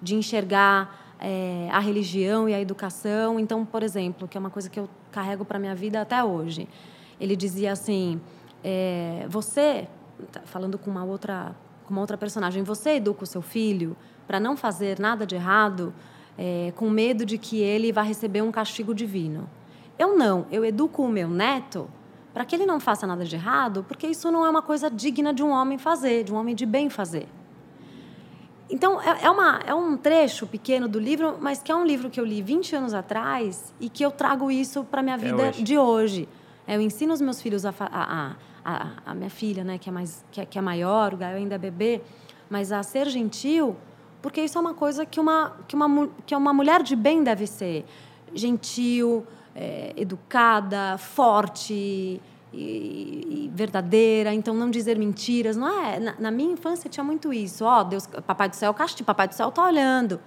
de 0.01 0.15
enxergar 0.15 1.15
é, 1.19 1.67
a 1.71 1.79
religião 1.79 2.47
e 2.47 2.53
a 2.53 2.61
educação. 2.61 3.39
Então, 3.39 3.65
por 3.65 3.83
exemplo, 3.83 4.27
que 4.27 4.37
é 4.37 4.39
uma 4.39 4.49
coisa 4.49 4.69
que 4.69 4.79
eu 4.79 4.87
carrego 5.11 5.43
para 5.43 5.59
minha 5.59 5.75
vida 5.75 6.01
até 6.01 6.23
hoje, 6.23 6.67
ele 7.19 7.35
dizia 7.35 7.71
assim: 7.73 8.21
é, 8.63 9.25
você, 9.29 9.87
falando 10.45 10.77
com 10.77 10.89
uma 10.89 11.03
outra, 11.03 11.55
com 11.85 11.91
uma 11.91 12.01
outra 12.01 12.17
personagem, 12.17 12.63
você 12.63 12.95
educa 12.95 13.23
o 13.23 13.27
seu 13.27 13.41
filho 13.41 13.95
para 14.27 14.39
não 14.39 14.55
fazer 14.55 14.99
nada 14.99 15.25
de 15.25 15.35
errado, 15.35 15.93
é, 16.37 16.73
com 16.75 16.89
medo 16.89 17.25
de 17.25 17.37
que 17.37 17.59
ele 17.59 17.91
vá 17.91 18.01
receber 18.01 18.41
um 18.41 18.51
castigo 18.51 18.93
divino. 18.93 19.49
Eu 19.97 20.17
não, 20.17 20.45
eu 20.51 20.65
educo 20.65 21.03
o 21.03 21.09
meu 21.09 21.29
neto 21.29 21.89
para 22.33 22.43
que 22.43 22.55
ele 22.55 22.65
não 22.65 22.79
faça 22.79 23.05
nada 23.05 23.23
de 23.23 23.35
errado, 23.35 23.85
porque 23.87 24.07
isso 24.07 24.31
não 24.31 24.45
é 24.45 24.49
uma 24.49 24.61
coisa 24.61 24.89
digna 24.89 25.33
de 25.33 25.43
um 25.43 25.51
homem 25.51 25.77
fazer, 25.77 26.23
de 26.23 26.33
um 26.33 26.35
homem 26.35 26.55
de 26.55 26.65
bem 26.65 26.89
fazer. 26.89 27.27
Então, 28.69 28.99
é, 28.99 29.25
é, 29.25 29.29
uma, 29.29 29.59
é 29.67 29.73
um 29.73 29.95
trecho 29.95 30.47
pequeno 30.47 30.87
do 30.87 30.99
livro, 30.99 31.37
mas 31.39 31.61
que 31.61 31.71
é 31.71 31.75
um 31.75 31.85
livro 31.85 32.09
que 32.09 32.19
eu 32.19 32.25
li 32.25 32.41
20 32.41 32.75
anos 32.75 32.93
atrás 32.95 33.71
e 33.79 33.87
que 33.87 34.03
eu 34.03 34.09
trago 34.09 34.49
isso 34.49 34.83
para 34.83 35.01
a 35.01 35.03
minha 35.03 35.17
vida 35.17 35.49
hoje. 35.49 35.63
de 35.63 35.77
hoje. 35.77 36.29
É, 36.65 36.75
eu 36.75 36.81
ensino 36.81 37.13
os 37.13 37.21
meus 37.21 37.39
filhos, 37.39 37.67
a, 37.67 37.69
a, 37.79 38.31
a, 38.31 38.35
a, 38.63 39.13
minha 39.13 39.29
filha, 39.29 39.63
né, 39.63 39.77
que 39.77 39.89
é, 39.89 39.91
mais, 39.91 40.23
que 40.31 40.41
é, 40.41 40.45
que 40.45 40.57
é 40.57 40.61
maior, 40.61 41.13
o 41.13 41.17
Gaio 41.17 41.37
ainda 41.37 41.55
é 41.55 41.57
bebê, 41.57 42.01
mas 42.49 42.71
a 42.71 42.81
ser 42.83 43.07
gentil, 43.07 43.75
porque 44.21 44.41
isso 44.41 44.57
é 44.57 44.61
uma 44.61 44.73
coisa 44.73 45.05
que 45.05 45.19
uma, 45.19 45.55
que 45.67 45.75
uma, 45.75 46.09
que 46.25 46.35
uma 46.35 46.53
mulher 46.53 46.81
de 46.81 46.95
bem 46.95 47.23
deve 47.23 47.45
ser. 47.45 47.85
Gentil, 48.33 49.25
é, 49.55 49.93
educada, 49.97 50.97
forte, 50.97 52.21
e, 52.53 52.57
e, 52.57 53.51
verdadeira, 53.53 54.33
então 54.33 54.53
não 54.53 54.69
dizer 54.69 54.97
mentiras, 54.97 55.57
não 55.57 55.67
é? 55.67 55.99
Na, 55.99 56.15
na 56.19 56.31
minha 56.31 56.53
infância 56.53 56.89
tinha 56.89 57.03
muito 57.03 57.33
isso. 57.33 57.65
Ó, 57.65 57.81
oh, 57.81 57.83
Deus, 57.83 58.07
Papai 58.27 58.47
do 58.47 58.55
Céu 58.55 58.73
castiga, 58.73 59.07
Papai 59.07 59.27
do 59.27 59.33
Céu 59.33 59.49
está 59.49 59.65
olhando. 59.65 60.19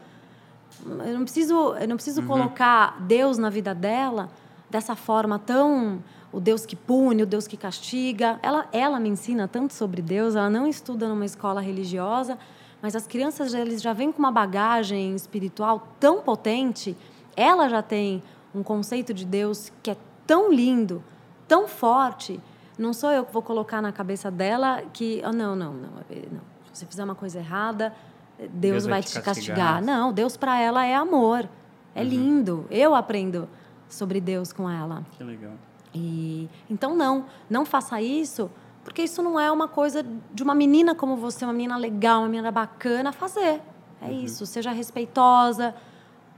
Eu 0.85 1.15
não 1.15 1.23
preciso, 1.23 1.75
eu 1.77 1.89
não 1.89 1.97
preciso 1.97 2.21
uhum. 2.21 2.27
colocar 2.27 3.01
Deus 3.01 3.39
na 3.39 3.49
vida 3.49 3.75
dela 3.75 4.29
dessa 4.69 4.97
forma 4.97 5.39
tão 5.39 6.03
o 6.37 6.41
Deus 6.41 6.67
que 6.67 6.77
pune, 6.77 7.23
o 7.23 7.27
Deus 7.27 7.47
que 7.47 7.57
castiga. 7.57 8.39
Ela, 8.43 8.69
ela 8.71 9.01
me 9.01 9.09
ensina 9.09 9.49
tanto 9.49 9.73
sobre 9.73 10.03
Deus, 10.03 10.37
ela 10.37 10.51
não 10.51 10.69
estuda 10.69 11.09
numa 11.09 11.25
escola 11.25 11.63
religiosa, 11.63 12.37
mas 12.83 12.95
as 12.95 13.07
crianças 13.07 13.55
eles 13.55 13.81
já 13.81 13.95
vêm 13.95 14.13
com 14.13 14.19
uma 14.19 14.31
bagagem 14.31 15.15
espiritual 15.15 15.89
tão 15.99 16.21
potente, 16.21 16.95
ela 17.35 17.71
já 17.71 17.81
tem 17.81 18.23
um 18.55 18.63
conceito 18.63 19.15
de 19.15 19.25
Deus 19.25 19.73
que 19.83 19.91
é 19.91 19.97
tão 20.27 20.53
lindo, 20.53 21.03
tão 21.49 21.67
forte. 21.67 22.39
Não 22.79 22.93
sou 22.93 23.11
eu 23.11 23.25
que 23.25 23.33
vou 23.33 23.41
colocar 23.41 23.81
na 23.81 23.91
cabeça 23.91 24.31
dela 24.31 24.83
que, 24.93 25.23
oh, 25.25 25.33
não, 25.33 25.57
não, 25.57 25.73
não, 25.73 25.89
não. 26.31 26.43
Se 26.75 26.81
você 26.81 26.85
fizer 26.87 27.05
uma 27.05 27.15
coisa 27.15 27.39
errada, 27.39 27.95
Deus, 28.39 28.51
Deus 28.53 28.85
vai, 28.85 29.01
vai, 29.01 29.03
te 29.03 29.23
castigar. 29.23 29.57
castigar. 29.57 29.83
Não, 29.83 30.13
Deus 30.13 30.37
para 30.37 30.61
ela 30.61 30.85
é 30.85 30.95
amor. 30.95 31.49
É 31.95 32.03
uhum. 32.03 32.09
lindo. 32.09 32.67
Eu 32.71 32.95
aprendo 32.95 33.49
sobre 33.89 34.21
Deus 34.21 34.53
com 34.53 34.69
ela. 34.69 35.03
Que 35.13 35.25
legal. 35.25 35.55
E 35.97 36.49
então 36.69 36.95
não, 36.95 37.25
não 37.49 37.65
faça 37.65 38.01
isso, 38.01 38.51
porque 38.85 39.03
isso 39.03 39.23
não 39.23 39.39
é 39.39 39.51
uma 39.51 39.67
coisa 39.67 40.05
de 40.33 40.43
uma 40.43 40.55
menina 40.55 40.95
como 40.95 41.17
você, 41.17 41.45
uma 41.45 41.53
menina 41.53 41.77
legal, 41.77 42.21
uma 42.21 42.29
menina 42.29 42.51
bacana 42.51 43.13
fazer. 43.13 43.61
É 44.01 44.07
uhum. 44.07 44.25
isso, 44.25 44.45
seja 44.45 44.71
respeitosa, 44.73 45.75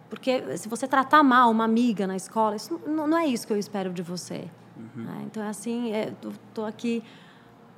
porque 0.08 0.56
se 0.56 0.68
você 0.68 0.86
tratar 0.86 1.22
mal 1.22 1.50
uma 1.50 1.64
amiga 1.64 2.06
na 2.06 2.16
escola, 2.16 2.56
isso 2.56 2.80
não, 2.86 3.06
não 3.06 3.18
é 3.18 3.26
isso 3.26 3.46
que 3.46 3.52
eu 3.52 3.58
espero 3.58 3.92
de 3.92 4.02
você. 4.02 4.48
Uhum. 4.76 5.06
É, 5.18 5.22
então 5.24 5.42
é 5.42 5.48
assim, 5.48 5.92
é, 5.92 6.12
tô 6.54 6.64
aqui 6.64 7.02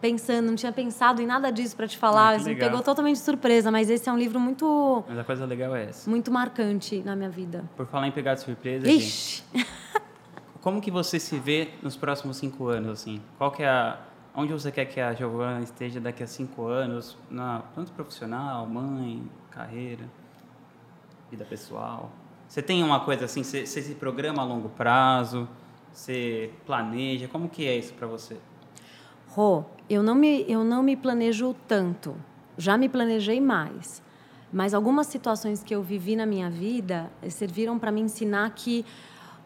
pensando, 0.01 0.47
não 0.47 0.55
tinha 0.55 0.73
pensado 0.73 1.21
em 1.21 1.27
nada 1.27 1.51
disso 1.51 1.77
para 1.77 1.87
te 1.87 1.99
falar, 1.99 2.37
ah, 2.37 2.39
me 2.39 2.57
pegou 2.57 2.81
totalmente 2.83 3.17
de 3.17 3.23
surpresa, 3.23 3.71
mas 3.71 3.91
esse 3.91 4.09
é 4.09 4.13
um 4.13 4.17
livro 4.17 4.41
muito 4.41 5.05
Mas 5.07 5.19
a 5.19 5.25
coisa 5.25 5.45
legal 5.45 5.75
é 5.77 5.85
essa. 5.85 6.09
Muito 6.09 6.31
marcante 6.31 7.03
na 7.03 7.15
minha 7.15 7.29
vida. 7.29 7.65
Por 7.77 7.87
falar 7.87 8.09
em 8.09 8.13
pegar 8.13 8.35
de 8.35 8.41
surpresa, 8.41 8.91
Ixi. 8.91 9.45
Gente, 9.53 9.67
como 10.61 10.81
que 10.81 10.91
você 10.91 11.19
se 11.19 11.39
vê 11.39 11.71
nos 11.83 11.97
próximos 11.97 12.37
cinco 12.37 12.69
anos, 12.69 13.01
assim? 13.01 13.21
Qual 13.39 13.51
que 13.51 13.63
é 13.63 13.69
a 13.69 13.99
onde 14.35 14.53
você 14.53 14.71
quer 14.71 14.85
que 14.85 15.01
a 15.01 15.13
Giovana 15.13 15.61
esteja 15.61 16.01
daqui 16.01 16.23
a 16.23 16.27
cinco 16.27 16.67
anos, 16.67 17.17
na 17.31 17.63
tanto 17.75 17.93
profissional, 17.93 18.67
mãe, 18.67 19.23
carreira, 19.51 20.05
vida 21.31 21.45
pessoal? 21.45 22.11
Você 22.47 22.61
tem 22.61 22.83
uma 22.83 23.01
coisa 23.01 23.25
assim, 23.25 23.43
você, 23.43 23.65
se 23.65 23.95
programa 23.95 24.43
a 24.43 24.45
longo 24.45 24.69
prazo, 24.69 25.49
você 25.93 26.51
planeja, 26.67 27.29
como 27.29 27.49
que 27.49 27.67
é 27.67 27.77
isso 27.77 27.95
para 27.95 28.07
você? 28.07 28.37
Rô, 29.29 29.65
eu 29.89 30.03
não 30.03 30.15
me 30.15 30.45
eu 30.51 30.65
não 30.65 30.83
me 30.83 30.97
planejo 30.97 31.55
tanto. 31.67 32.15
Já 32.59 32.77
me 32.77 32.89
planejei 32.89 33.41
mais. 33.41 34.03
Mas 34.53 34.75
algumas 34.75 35.07
situações 35.07 35.63
que 35.63 35.73
eu 35.73 35.83
vivi 35.83 36.17
na 36.17 36.27
minha 36.27 36.51
vida 36.51 37.09
serviram 37.29 37.79
para 37.79 37.93
me 37.93 38.01
ensinar 38.01 38.51
que 38.51 38.85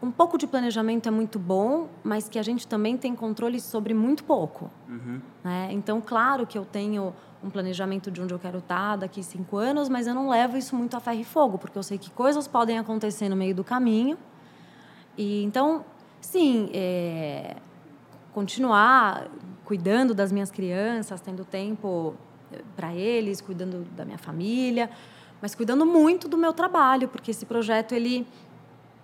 um 0.04 0.10
pouco 0.10 0.36
de 0.36 0.46
planejamento 0.46 1.08
é 1.08 1.10
muito 1.10 1.38
bom, 1.38 1.88
mas 2.02 2.28
que 2.28 2.38
a 2.38 2.42
gente 2.42 2.68
também 2.68 2.96
tem 2.96 3.16
controle 3.16 3.58
sobre 3.58 3.94
muito 3.94 4.22
pouco. 4.22 4.70
Uhum. 4.86 5.20
Né? 5.42 5.68
Então, 5.70 6.00
claro 6.00 6.46
que 6.46 6.58
eu 6.58 6.64
tenho 6.64 7.14
um 7.42 7.48
planejamento 7.48 8.10
de 8.10 8.20
onde 8.20 8.34
eu 8.34 8.38
quero 8.38 8.58
estar 8.58 8.96
daqui 8.96 9.22
cinco 9.22 9.56
anos, 9.56 9.88
mas 9.88 10.06
eu 10.06 10.14
não 10.14 10.28
levo 10.28 10.58
isso 10.58 10.76
muito 10.76 10.94
a 10.94 11.00
ferro 11.00 11.20
e 11.20 11.24
fogo, 11.24 11.58
porque 11.58 11.78
eu 11.78 11.82
sei 11.82 11.96
que 11.96 12.10
coisas 12.10 12.46
podem 12.46 12.78
acontecer 12.78 13.30
no 13.30 13.36
meio 13.36 13.54
do 13.54 13.64
caminho. 13.64 14.18
E 15.16 15.42
então, 15.42 15.84
sim, 16.20 16.68
é, 16.74 17.56
continuar 18.32 19.28
cuidando 19.64 20.14
das 20.14 20.30
minhas 20.30 20.50
crianças, 20.50 21.20
tendo 21.20 21.44
tempo 21.44 22.14
eh, 22.52 22.60
para 22.76 22.94
eles, 22.94 23.40
cuidando 23.40 23.86
da 23.96 24.04
minha 24.04 24.18
família, 24.18 24.90
mas 25.40 25.54
cuidando 25.54 25.84
muito 25.84 26.28
do 26.28 26.38
meu 26.38 26.52
trabalho, 26.52 27.08
porque 27.08 27.30
esse 27.30 27.44
projeto 27.44 27.92
ele 27.92 28.26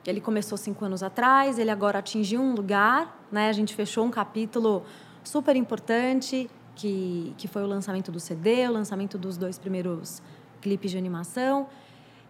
ele 0.06 0.20
começou 0.20 0.56
cinco 0.56 0.84
anos 0.84 1.02
atrás, 1.02 1.58
ele 1.58 1.70
agora 1.70 1.98
atingiu 1.98 2.40
um 2.40 2.54
lugar, 2.54 3.18
né? 3.30 3.48
A 3.48 3.52
gente 3.52 3.74
fechou 3.74 4.04
um 4.04 4.10
capítulo 4.10 4.82
super 5.22 5.54
importante 5.56 6.50
que 6.74 7.34
que 7.36 7.46
foi 7.46 7.62
o 7.62 7.66
lançamento 7.66 8.10
do 8.10 8.18
CD, 8.18 8.66
o 8.68 8.72
lançamento 8.72 9.18
dos 9.18 9.36
dois 9.36 9.58
primeiros 9.58 10.22
clipes 10.60 10.90
de 10.90 10.98
animação. 10.98 11.66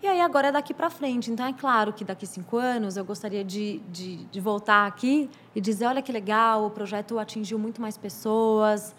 E 0.02 0.06
aí 0.06 0.20
agora 0.22 0.48
é 0.48 0.52
daqui 0.52 0.72
para 0.72 0.88
frente. 0.88 1.30
Então 1.30 1.44
é 1.46 1.52
claro 1.52 1.92
que 1.92 2.04
daqui 2.04 2.26
cinco 2.26 2.56
anos 2.56 2.96
eu 2.96 3.04
gostaria 3.04 3.44
de, 3.44 3.80
de, 3.90 4.24
de, 4.24 4.40
voltar 4.40 4.87
aqui 4.87 5.28
e 5.54 5.61
dizer, 5.61 5.87
olha 5.87 6.00
que 6.00 6.11
legal, 6.11 6.64
o 6.64 6.70
projeto 6.70 7.18
atingiu 7.18 7.59
muito 7.59 7.83
mais 7.83 7.98
pessoas. 7.98 8.94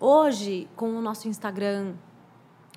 Hoje, 0.00 0.68
com 0.74 0.96
o 0.96 1.02
nosso 1.02 1.28
Instagram 1.28 1.92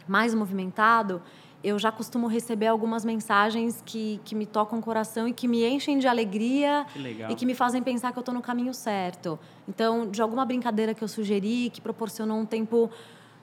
mais 0.06 0.34
movimentado, 0.34 1.22
eu 1.66 1.80
já 1.80 1.92
costumo 1.92 2.28
receber 2.28 2.68
algumas 2.68 3.04
mensagens 3.04 3.82
que, 3.84 4.22
que 4.24 4.36
me 4.36 4.46
tocam 4.46 4.78
o 4.78 4.82
coração 4.82 5.28
e 5.28 5.34
que 5.34 5.48
me 5.48 5.66
enchem 5.66 5.98
de 5.98 6.08
alegria 6.08 6.86
que 6.94 7.32
e 7.32 7.36
que 7.36 7.44
me 7.44 7.56
fazem 7.56 7.82
pensar 7.82 8.12
que 8.12 8.20
eu 8.20 8.22
estou 8.22 8.36
no 8.36 8.42
caminho 8.42 8.72
certo. 8.72 9.40
Então, 9.68 10.08
de 10.08 10.22
alguma 10.22 10.46
brincadeira 10.46 10.94
que 10.94 11.04
eu 11.04 11.08
sugeri, 11.08 11.72
que 11.74 11.82
proporcionou 11.82 12.38
um 12.38 12.46
tempo 12.46 12.92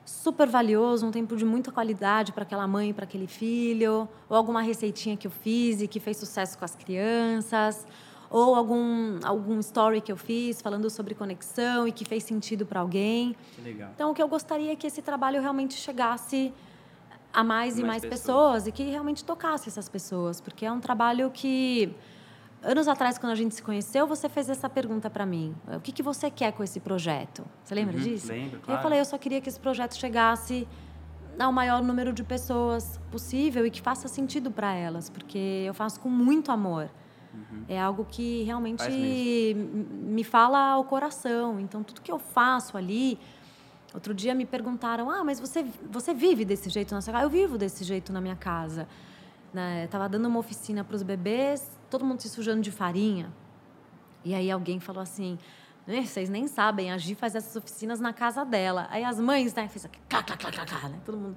super 0.05 0.49
valioso, 0.49 1.05
um 1.05 1.11
tempo 1.11 1.35
de 1.35 1.45
muita 1.45 1.73
qualidade 1.73 2.31
para 2.33 2.45
aquela 2.45 2.67
mãe 2.67 2.91
e 2.91 2.93
para 2.93 3.05
aquele 3.05 3.27
filho, 3.27 4.09
ou 4.29 4.37
alguma 4.37 4.63
receitinha 4.63 5.17
que 5.17 5.27
eu 5.27 5.31
fiz 5.31 5.83
e 5.83 5.89
que 5.89 5.99
fez 5.99 6.17
sucesso 6.17 6.57
com 6.57 6.65
as 6.65 6.77
crianças, 6.77 7.85
ou 8.31 8.55
algum 8.55 9.19
algum 9.25 9.59
story 9.59 10.01
que 10.01 10.13
eu 10.13 10.17
fiz 10.17 10.63
falando 10.63 10.89
sobre 10.89 11.13
conexão 11.15 11.89
e 11.89 11.93
que 11.93 12.05
fez 12.05 12.23
sentido 12.23 12.65
para 12.65 12.79
alguém. 12.79 13.35
Então, 13.97 14.13
o 14.13 14.15
que 14.15 14.23
eu 14.23 14.29
gostaria 14.29 14.73
é 14.73 14.77
que 14.77 14.87
esse 14.87 15.03
trabalho 15.03 15.41
realmente 15.41 15.75
chegasse 15.75 16.53
a 17.33 17.43
mais, 17.43 17.75
mais 17.75 17.79
e 17.79 17.83
mais 17.85 18.03
pessoas. 18.03 18.65
pessoas 18.65 18.67
e 18.67 18.73
que 18.73 18.83
realmente 18.85 19.25
tocasse 19.25 19.69
essas 19.69 19.89
pessoas, 19.89 20.41
porque 20.41 20.67
é 20.67 20.73
um 20.73 20.81
trabalho 20.81 21.31
que 21.31 21.95
anos 22.63 22.87
atrás 22.89 23.19
quando 23.19 23.33
a 23.33 23.37
gente 23.37 23.55
se 23.55 23.63
conheceu, 23.63 24.07
você 24.07 24.29
fez 24.29 24.49
essa 24.49 24.69
pergunta 24.69 25.11
para 25.11 25.27
mim: 25.27 25.55
o 25.75 25.81
que 25.81 25.93
que 25.93 26.03
você 26.03 26.31
quer 26.31 26.53
com 26.53 26.63
esse 26.63 26.81
projeto? 26.81 27.45
Você 27.65 27.75
lembra 27.75 27.97
uhum, 27.97 28.03
disso? 28.03 28.29
Lembro, 28.29 28.61
claro. 28.61 28.79
Eu 28.79 28.83
falei: 28.83 29.01
eu 29.01 29.05
só 29.05 29.19
queria 29.19 29.41
que 29.41 29.49
esse 29.49 29.61
projeto 29.61 29.97
chegasse 29.97 30.67
ao 31.39 31.53
maior 31.53 31.83
número 31.83 32.13
de 32.13 32.23
pessoas 32.23 33.01
possível 33.11 33.67
e 33.67 33.71
que 33.71 33.81
faça 33.81 34.07
sentido 34.09 34.51
para 34.51 34.75
elas, 34.75 35.09
porque 35.09 35.65
eu 35.67 35.75
faço 35.75 35.99
com 36.01 36.09
muito 36.09 36.53
amor. 36.53 36.91
Uhum. 37.35 37.65
É 37.67 37.81
algo 37.81 38.05
que 38.05 38.43
realmente 38.43 38.85
me 39.55 40.23
fala 40.23 40.73
ao 40.73 40.85
coração. 40.85 41.59
Então, 41.59 41.83
tudo 41.83 42.03
que 42.03 42.13
eu 42.13 42.19
faço 42.19 42.77
ali, 42.77 43.19
Outro 43.95 44.15
dia 44.15 44.35
me 44.35 44.47
perguntaram: 44.47 45.11
ah, 45.11 45.23
mas 45.23 45.39
você, 45.39 45.65
você 45.91 46.15
vive 46.15 46.45
desse 46.45 46.69
jeito 46.69 46.95
na 46.95 47.01
sua 47.01 47.13
casa? 47.13 47.25
Eu 47.25 47.31
vivo 47.31 47.59
desse 47.59 47.85
jeito 47.85 48.13
na 48.13 48.21
minha 48.21 48.37
casa. 48.37 48.89
Né? 49.53 49.87
Tava 49.89 50.09
dando 50.09 50.27
uma 50.27 50.39
oficina 50.39 50.83
para 50.83 50.97
os 50.97 51.03
bebês, 51.03 51.79
todo 51.91 52.05
mundo 52.05 52.21
se 52.21 52.29
sujando 52.29 52.63
de 52.63 52.71
farinha. 52.71 53.31
E 54.25 54.35
aí 54.35 54.51
alguém 54.51 54.81
falou 54.81 55.03
assim: 55.03 55.39
vocês 55.87 56.31
nem 56.31 56.49
sabem, 56.49 56.91
a 56.91 56.97
Gi 56.97 57.15
faz 57.15 57.35
essas 57.35 57.55
oficinas 57.55 58.01
na 58.01 58.13
casa 58.13 58.45
dela. 58.45 58.87
Aí 58.91 59.05
as 59.05 59.21
mães, 59.21 59.53
né, 59.55 59.69
fez 59.69 59.85
aqui, 59.85 59.99
cá, 60.09 60.23
cá, 60.23 60.37
cá, 60.37 60.51
cá, 60.51 60.89
né? 60.89 60.99
Todo 61.05 61.19
mundo. 61.19 61.37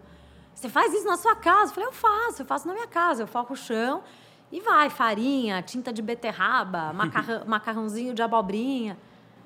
Você 0.53 0.69
faz 0.69 0.93
isso 0.93 1.05
na 1.05 1.17
sua 1.17 1.35
casa? 1.35 1.71
Eu 1.71 1.75
falei, 1.75 1.89
eu 1.89 1.93
faço, 1.93 2.41
eu 2.41 2.45
faço 2.45 2.67
na 2.67 2.73
minha 2.73 2.87
casa. 2.87 3.23
Eu 3.23 3.27
foco 3.27 3.53
o 3.53 3.57
chão 3.57 4.01
e 4.49 4.61
vai, 4.61 4.89
farinha, 4.89 5.61
tinta 5.61 5.91
de 5.91 6.01
beterraba, 6.01 6.93
macarrão, 6.93 7.43
macarrãozinho 7.47 8.13
de 8.13 8.21
abobrinha 8.21 8.97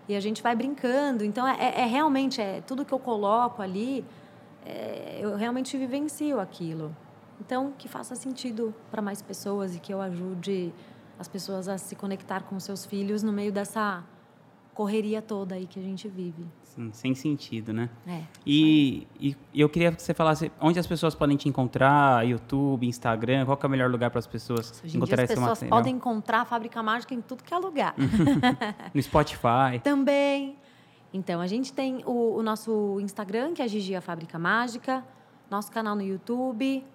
e 0.10 0.16
a 0.16 0.20
gente 0.20 0.42
vai 0.42 0.56
brincando. 0.56 1.24
Então, 1.24 1.48
é, 1.48 1.56
é, 1.60 1.82
é 1.82 1.86
realmente, 1.86 2.42
é, 2.42 2.62
tudo 2.62 2.84
que 2.84 2.92
eu 2.92 2.98
coloco 2.98 3.62
ali, 3.62 4.04
é, 4.66 5.20
eu 5.22 5.36
realmente 5.36 5.78
vivencio 5.78 6.40
aquilo. 6.40 6.96
Então, 7.40 7.72
que 7.78 7.88
faça 7.88 8.16
sentido 8.16 8.74
para 8.90 9.04
mais 9.04 9.22
pessoas 9.22 9.76
e 9.76 9.80
que 9.80 9.94
eu 9.94 10.02
ajude 10.02 10.74
as 11.20 11.28
pessoas 11.28 11.68
a 11.68 11.78
se 11.78 11.96
conectar 11.96 12.42
com 12.42 12.60
seus 12.60 12.86
filhos 12.86 13.22
no 13.22 13.32
meio 13.32 13.52
dessa 13.52 14.04
correria 14.80 15.22
toda 15.22 15.56
aí 15.56 15.68
que 15.68 15.78
a 15.78 15.84
gente 15.84 16.08
vive. 16.08 16.48
Sim, 16.64 16.90
sem 16.94 17.14
sentido, 17.14 17.74
né? 17.74 17.90
É. 18.08 18.22
E, 18.46 19.06
e, 19.20 19.36
eu 19.54 19.68
queria 19.68 19.92
que 19.92 20.02
você 20.02 20.14
falasse 20.14 20.50
onde 20.58 20.80
as 20.80 20.88
pessoas 20.88 21.14
podem 21.14 21.36
te 21.36 21.50
encontrar, 21.50 22.26
YouTube, 22.26 22.88
Instagram, 22.88 23.46
qual 23.46 23.60
é 23.62 23.68
o 23.68 23.70
melhor 23.70 23.92
lugar 23.92 24.10
para 24.10 24.20
as 24.20 24.26
pessoas 24.26 24.82
Hoje 24.82 24.96
encontrar 24.96 25.24
esse 25.24 25.34
material? 25.34 25.52
As 25.52 25.60
pessoas 25.60 25.70
podem 25.70 25.96
encontrar 25.96 26.40
a 26.40 26.46
Fábrica 26.46 26.82
Mágica 26.82 27.14
em 27.14 27.20
tudo 27.20 27.44
que 27.44 27.54
é 27.54 27.58
lugar. 27.58 27.94
no 28.96 29.04
Spotify. 29.04 29.82
Também. 29.84 30.56
Então, 31.14 31.42
a 31.42 31.48
gente 31.48 31.74
tem 31.74 32.02
o, 32.06 32.38
o 32.38 32.42
nosso 32.42 33.02
Instagram, 33.02 33.54
que 33.54 33.62
é 33.62 33.68
Gigi 33.68 33.98
a 33.98 34.02
Fábrica 34.02 34.40
Mágica, 34.40 35.04
nosso 35.52 35.70
canal 35.70 35.94
no 35.94 36.04
YouTube, 36.04 36.86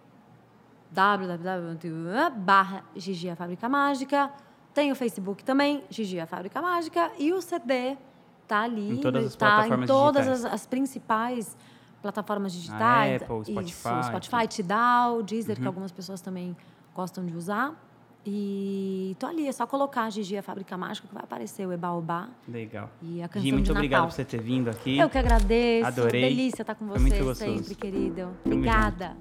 www.barra 0.91 2.83
Gigi 2.97 3.29
a 3.29 3.37
Fábrica 3.37 3.69
Mágica, 3.69 4.33
tem 4.75 4.91
o 4.91 4.97
Facebook 4.97 5.45
também, 5.45 5.85
Gigi 5.89 6.19
a 6.19 6.27
Fábrica 6.27 6.61
Mágica, 6.61 7.11
e 7.19 7.33
o 7.33 7.41
CD 7.41 7.97
tá 8.47 8.63
ali. 8.63 8.91
Em 8.91 8.97
todas 8.97 9.27
as 9.27 9.37
tá 9.37 9.47
plataformas 9.47 9.85
em 9.85 9.93
todas 9.93 10.29
as, 10.29 10.45
as, 10.45 10.67
principais 10.67 11.57
plataformas 12.03 12.53
digitais. 12.53 13.23
A 13.23 13.25
Apple, 13.25 13.45
Spotify. 13.45 14.01
Isso, 14.01 14.09
Spotify, 14.09 14.49
Tidal, 14.49 15.23
Deezer, 15.23 15.57
uhum. 15.57 15.63
que 15.63 15.67
algumas 15.67 15.93
pessoas 15.93 16.21
também 16.21 16.57
gostam 16.95 17.25
de 17.25 17.35
usar. 17.37 17.75
E 18.27 19.15
tô 19.19 19.27
ali, 19.27 19.47
é 19.47 19.53
só 19.53 19.67
colocar 19.67 20.09
Gigi 20.11 20.37
a 20.37 20.43
Fábrica 20.43 20.77
Mágica 20.79 21.07
que 21.07 21.15
vai 21.15 21.23
aparecer 21.23 21.67
o 21.67 21.73
Ebaobá. 21.73 22.29
Legal. 22.49 22.91
E 23.03 23.23
a 23.23 23.29
canção 23.29 23.43
Gigi, 23.43 23.53
muito 23.53 23.71
obrigado 23.71 24.05
por 24.05 24.13
você 24.13 24.25
ter 24.25 24.41
vindo 24.41 24.69
aqui. 24.69 24.99
Eu 24.99 25.09
que 25.09 25.19
agradeço. 25.19 25.87
Adorei. 25.87 26.23
Delícia 26.23 26.63
estar 26.63 26.75
com 26.75 26.87
você 26.87 27.35
sempre, 27.35 27.75
querido. 27.75 28.31
Obrigada. 28.45 29.17